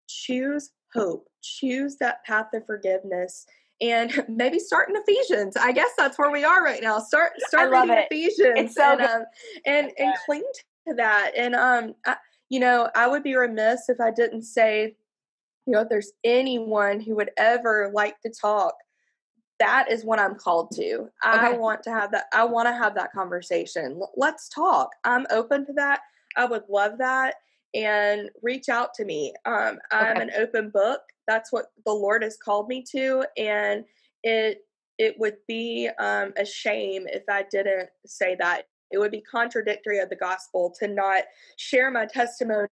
[0.08, 3.46] choose hope choose that path of forgiveness
[3.82, 5.58] and maybe start in Ephesians.
[5.58, 7.00] I guess that's where we are right now.
[7.00, 8.08] Start start reading it.
[8.12, 9.24] Ephesians it's so and, um,
[9.66, 10.44] and and cling
[10.88, 11.32] to that.
[11.36, 12.18] And um, I,
[12.50, 14.96] you know, I would be remiss if I didn't say,
[15.66, 18.76] you know, if there's anyone who would ever like to talk,
[19.60, 20.94] that is what I'm called to.
[20.96, 21.10] Okay.
[21.24, 22.26] I want to have that.
[22.34, 24.02] I want to have that conversation.
[24.16, 24.90] Let's talk.
[25.04, 26.02] I'm open to that.
[26.36, 27.36] I would love that.
[27.74, 29.34] And reach out to me.
[29.46, 30.22] Um, I'm okay.
[30.22, 31.02] an open book.
[31.28, 33.84] That's what the Lord has called me to, and
[34.24, 34.60] it
[34.98, 38.64] it would be um, a shame if I didn't say that
[38.96, 41.24] it would be contradictory of the gospel to not
[41.58, 42.70] share my testimony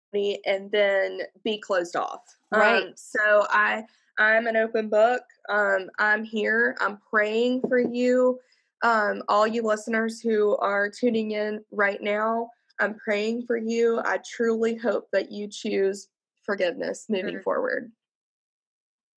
[0.46, 2.22] and then be closed off.
[2.52, 2.84] Right.
[2.84, 3.86] Um, so I
[4.18, 5.22] I'm an open book.
[5.48, 6.76] Um, I'm here.
[6.82, 8.38] I'm praying for you.
[8.84, 12.50] Um, all you listeners who are tuning in right now,
[12.82, 14.02] I'm praying for you.
[14.04, 16.10] I truly hope that you choose
[16.46, 17.44] forgiveness moving mm-hmm.
[17.44, 17.92] forward.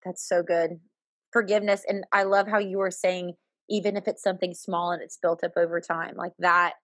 [0.05, 0.79] That's so good.
[1.33, 1.85] Forgiveness.
[1.89, 3.35] And I love how you were saying,
[3.69, 6.75] even if it's something small and it's built up over time, like that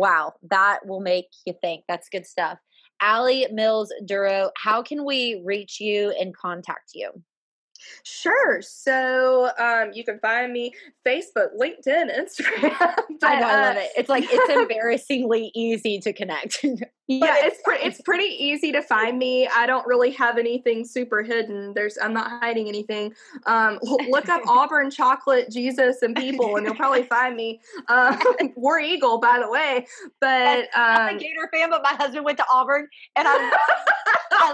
[0.00, 1.84] wow, that will make you think.
[1.86, 2.58] That's good stuff.
[3.02, 7.10] Allie Mills Dorrough, how can we reach you and contact you?
[8.02, 8.62] Sure.
[8.62, 10.72] So um, you can find me
[11.06, 12.78] Facebook, LinkedIn, Instagram.
[13.20, 13.90] but, I know, I love uh, it.
[13.96, 16.64] It's like it's embarrassingly easy to connect.
[17.08, 19.48] yeah, it's pretty it's pretty easy to find me.
[19.48, 21.74] I don't really have anything super hidden.
[21.74, 23.12] There's I'm not hiding anything.
[23.46, 27.60] Um, look up Auburn chocolate Jesus and people, and you'll probably find me.
[27.88, 28.16] Uh,
[28.56, 29.86] War Eagle, by the way.
[30.20, 33.56] But um, I'm a Gator fan, but my husband went to Auburn, and I
[34.32, 34.52] I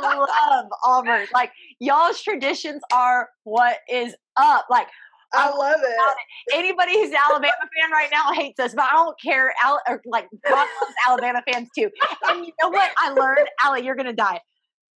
[0.51, 1.27] love Auburn.
[1.33, 4.66] Like y'all's traditions are what is up.
[4.70, 4.89] Like
[5.35, 6.55] I love it.
[6.55, 9.53] Anybody who's an Alabama fan right now hates us, but I don't care.
[9.62, 11.91] Al- or like God loves Alabama fans too.
[12.29, 12.91] And you know what?
[12.99, 14.41] I learned, Allie, you're gonna die.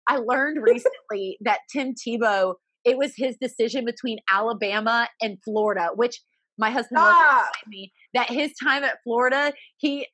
[0.07, 2.55] I learned recently that Tim Tebow,
[2.85, 6.21] it was his decision between Alabama and Florida, which
[6.57, 7.49] my husband ah.
[7.67, 10.05] me that his time at Florida, he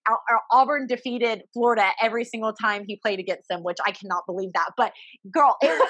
[0.52, 4.70] Auburn defeated Florida every single time he played against them, which I cannot believe that.
[4.78, 4.94] But
[5.32, 5.90] girl, it was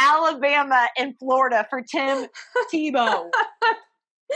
[0.00, 2.26] Alabama and Florida for Tim
[2.72, 3.30] Tebow.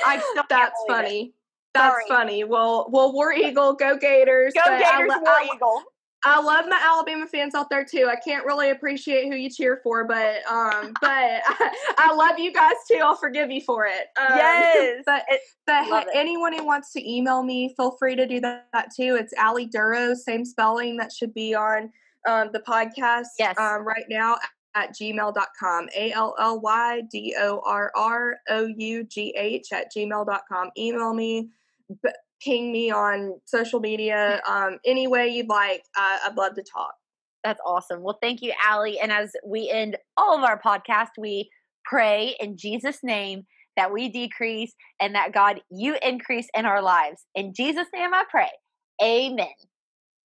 [0.05, 1.21] I still That's funny.
[1.21, 1.33] It.
[1.75, 2.05] That's Sorry.
[2.09, 2.45] funny.
[2.45, 4.53] Well, well, War Eagle, go Gators.
[4.55, 5.83] Go Gators, War Eagle.
[6.25, 8.09] I love my Alabama fans out there too.
[8.11, 12.53] I can't really appreciate who you cheer for, but um, but I, I, love you
[12.53, 12.99] guys too.
[13.03, 14.07] I'll forgive you for it.
[14.17, 18.41] Um, yes, but it, but anyone who wants to email me, feel free to do
[18.41, 19.17] that, that too.
[19.19, 21.91] It's Allie Dorrough, same spelling that should be on
[22.29, 23.27] um, the podcast.
[23.39, 24.37] Yes, um, right now
[24.75, 25.89] at gmail.com.
[25.97, 30.71] A L L Y D O R R O U G H at gmail.com.
[30.77, 31.51] Email me
[32.43, 35.85] ping me on social media, um, any way you'd like.
[35.97, 36.95] Uh, I'd love to talk.
[37.45, 38.03] That's awesome.
[38.03, 38.99] Well, thank you, Allie.
[39.01, 41.51] And as we end all of our podcast, we
[41.85, 43.45] pray in Jesus' name
[43.77, 47.25] that we decrease and that God, you increase in our lives.
[47.35, 48.51] In Jesus' name I pray.
[49.03, 49.49] Amen.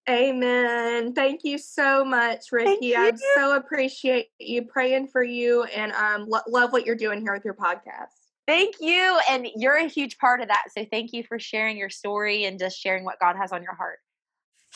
[0.08, 1.12] Amen.
[1.12, 2.96] Thank you so much, Ricky.
[2.96, 7.34] I so appreciate you praying for you and um, lo- love what you're doing here
[7.34, 8.14] with your podcast.
[8.46, 9.20] Thank you.
[9.30, 10.64] And you're a huge part of that.
[10.74, 13.74] So thank you for sharing your story and just sharing what God has on your
[13.74, 13.98] heart.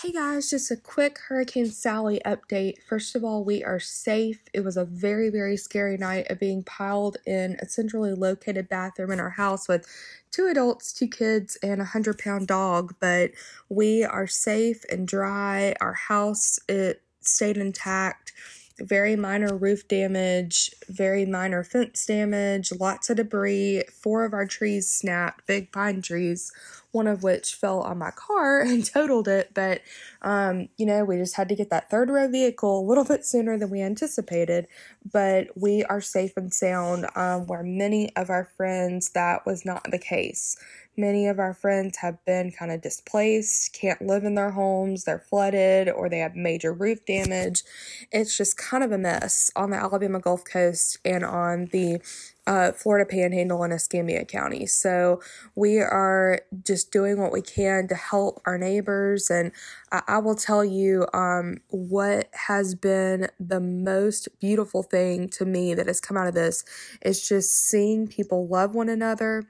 [0.03, 2.83] Hey guys, just a quick Hurricane Sally update.
[2.89, 4.41] First of all, we are safe.
[4.53, 9.13] It was a very, very scary night of being piled in a centrally located bathroom
[9.13, 9.87] in our house with
[10.33, 12.97] two adults, two kids, and a hundred pound dog.
[12.99, 13.31] But
[13.69, 15.77] we are safe and dry.
[15.81, 18.33] Our house it stayed intact.
[18.81, 23.85] very minor roof damage, very minor fence damage, lots of debris.
[23.93, 26.51] Four of our trees snapped, big pine trees,
[26.93, 29.51] one of which fell on my car and totaled it.
[29.53, 29.83] But,
[30.23, 33.25] um, you know, we just had to get that third row vehicle a little bit
[33.25, 34.69] sooner than we anticipated.
[35.11, 39.91] But we are safe and sound, um, where many of our friends, that was not
[39.91, 40.57] the case.
[40.97, 45.19] Many of our friends have been kind of displaced, can't live in their homes, they're
[45.19, 47.63] flooded, or they have major roof damage.
[48.11, 52.03] It's just kind of a mess on the Alabama Gulf Coast and on the
[52.47, 54.67] uh, Florida Panhandle and Escambia County.
[54.67, 55.21] So
[55.55, 59.31] we are just doing what we can to help our neighbors.
[59.31, 59.53] And
[59.93, 65.75] I, I will tell you um, what has been the most beautiful thing to me
[65.75, 66.65] that has come out of this
[67.03, 69.45] is just seeing people love one another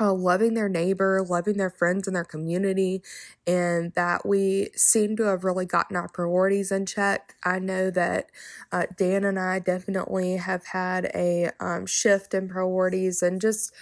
[0.00, 3.02] uh, loving their neighbor, loving their friends and their community,
[3.46, 7.34] and that we seem to have really gotten our priorities in check.
[7.44, 8.30] I know that
[8.72, 13.72] uh, Dan and I definitely have had a um, shift in priorities and just,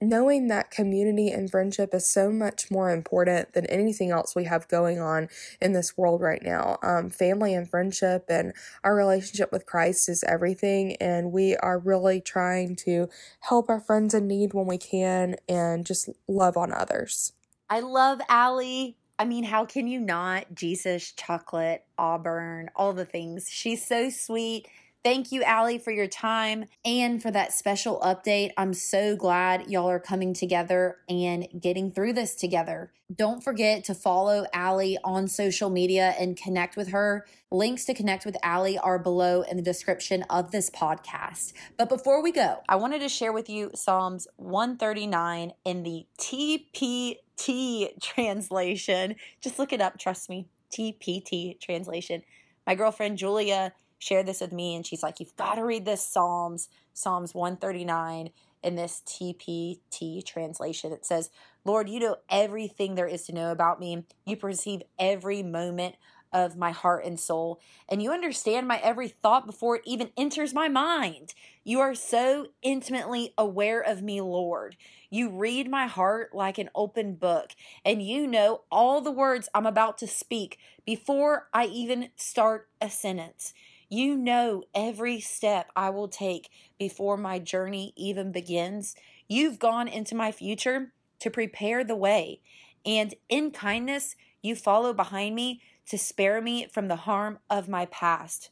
[0.00, 4.68] knowing that community and friendship is so much more important than anything else we have
[4.68, 5.28] going on
[5.60, 6.78] in this world right now.
[6.82, 8.52] Um, family and friendship and
[8.84, 13.08] our relationship with Christ is everything, and we are really trying to
[13.40, 17.32] help our friends in need when we can and just love on others.
[17.68, 18.96] I love Allie.
[19.18, 20.54] I mean, how can you not?
[20.54, 23.48] Jesus, chocolate, Auburn, all the things.
[23.50, 24.66] She's so sweet.
[25.02, 28.50] Thank you, Allie, for your time and for that special update.
[28.58, 32.92] I'm so glad y'all are coming together and getting through this together.
[33.14, 37.26] Don't forget to follow Allie on social media and connect with her.
[37.50, 41.54] Links to connect with Allie are below in the description of this podcast.
[41.78, 47.98] But before we go, I wanted to share with you Psalms 139 in the TPT
[48.02, 49.16] translation.
[49.40, 50.46] Just look it up, trust me.
[50.70, 52.22] TPT translation.
[52.66, 56.04] My girlfriend Julia shared this with me and she's like, You've got to read this
[56.04, 58.30] Psalms, Psalms 139
[58.62, 60.92] in this TPT translation.
[60.92, 61.30] It says,
[61.64, 64.04] Lord, you know everything there is to know about me.
[64.26, 65.94] You perceive every moment
[66.32, 70.54] of my heart and soul, and you understand my every thought before it even enters
[70.54, 71.34] my mind.
[71.64, 74.76] You are so intimately aware of me, Lord.
[75.10, 77.50] You read my heart like an open book,
[77.84, 82.88] and you know all the words I'm about to speak before I even start a
[82.88, 83.52] sentence.
[83.92, 88.94] You know every step I will take before my journey even begins.
[89.28, 92.40] You've gone into my future to prepare the way,
[92.86, 97.86] and in kindness, you follow behind me to spare me from the harm of my
[97.86, 98.50] past.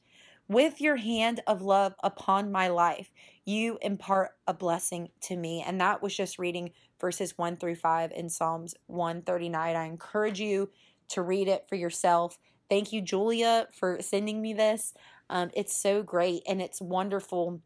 [0.48, 3.12] With your hand of love upon my life,
[3.44, 5.62] you impart a blessing to me.
[5.64, 9.76] And that was just reading verses 1 through 5 in Psalms 139.
[9.76, 10.70] I encourage you
[11.10, 12.38] to read it for yourself.
[12.68, 14.94] Thank you, Julia, for sending me this.
[15.30, 17.60] Um, it's so great and it's wonderful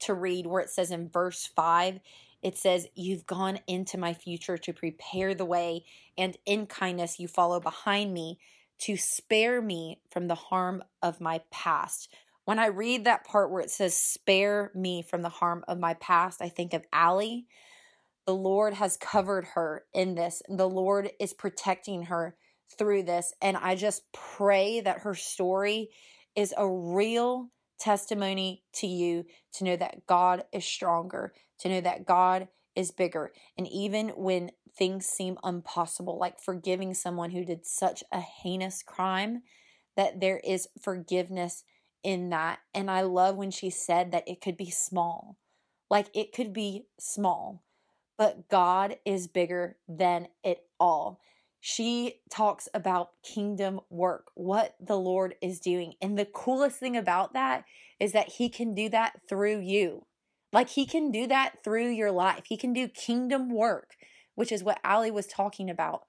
[0.00, 2.00] to read where it says in verse 5
[2.42, 5.84] it says, You've gone into my future to prepare the way,
[6.16, 8.38] and in kindness you follow behind me
[8.80, 12.14] to spare me from the harm of my past.
[12.44, 15.94] When I read that part where it says, Spare me from the harm of my
[15.94, 17.46] past, I think of Allie.
[18.26, 22.36] The Lord has covered her in this, the Lord is protecting her
[22.76, 23.32] through this.
[23.40, 25.88] And I just pray that her story
[26.38, 32.06] is a real testimony to you to know that God is stronger, to know that
[32.06, 33.32] God is bigger.
[33.56, 39.42] And even when things seem impossible, like forgiving someone who did such a heinous crime,
[39.96, 41.64] that there is forgiveness
[42.04, 42.60] in that.
[42.72, 45.38] And I love when she said that it could be small,
[45.90, 47.64] like it could be small,
[48.16, 51.20] but God is bigger than it all
[51.60, 55.94] she talks about kingdom work, what the Lord is doing.
[56.00, 57.64] And the coolest thing about that
[57.98, 60.06] is that He can do that through you.
[60.52, 62.44] Like He can do that through your life.
[62.46, 63.96] He can do kingdom work,
[64.34, 66.02] which is what Allie was talking about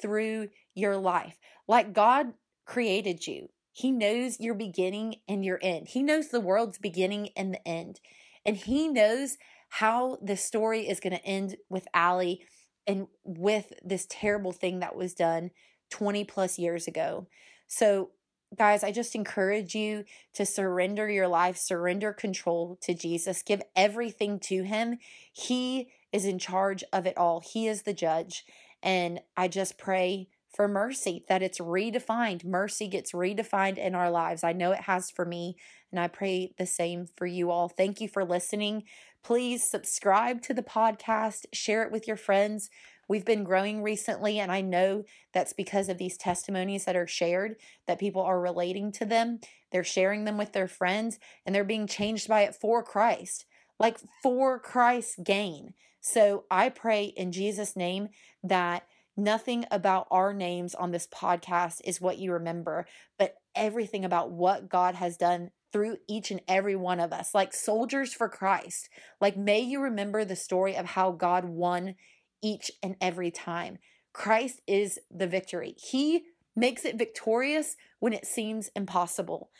[0.00, 1.38] through your life.
[1.68, 2.32] Like God
[2.64, 5.88] created you, He knows your beginning and your end.
[5.88, 8.00] He knows the world's beginning and the end.
[8.46, 9.36] And He knows
[9.68, 12.42] how the story is going to end with Allie
[12.86, 15.50] and with this terrible thing that was done
[15.90, 17.26] 20 plus years ago.
[17.66, 18.10] So,
[18.56, 20.04] guys, I just encourage you
[20.34, 24.98] to surrender your life, surrender control to Jesus, give everything to Him.
[25.32, 28.44] He is in charge of it all, He is the judge.
[28.82, 32.44] And I just pray for mercy, that it's redefined.
[32.44, 34.44] Mercy gets redefined in our lives.
[34.44, 35.56] I know it has for me,
[35.90, 37.68] and I pray the same for you all.
[37.68, 38.84] Thank you for listening.
[39.24, 42.68] Please subscribe to the podcast, share it with your friends.
[43.08, 47.56] We've been growing recently, and I know that's because of these testimonies that are shared,
[47.86, 49.40] that people are relating to them.
[49.72, 53.46] They're sharing them with their friends, and they're being changed by it for Christ,
[53.80, 55.72] like for Christ's gain.
[56.02, 58.08] So I pray in Jesus' name
[58.42, 62.86] that nothing about our names on this podcast is what you remember,
[63.18, 67.52] but everything about what God has done through each and every one of us, like
[67.52, 68.88] soldiers for Christ.
[69.20, 71.96] Like, may you remember the story of how God won
[72.40, 73.78] each and every time.
[74.12, 75.74] Christ is the victory.
[75.76, 79.50] He makes it victorious when it seems impossible.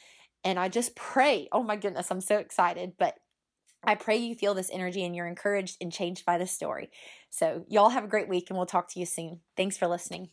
[0.44, 3.16] And I just pray, oh my goodness, I'm so excited, but
[3.82, 6.90] I pray you feel this energy and you're encouraged and changed by this story.
[7.28, 9.40] So, y'all have a great week and we'll talk to you soon.
[9.56, 10.28] Thanks for listening.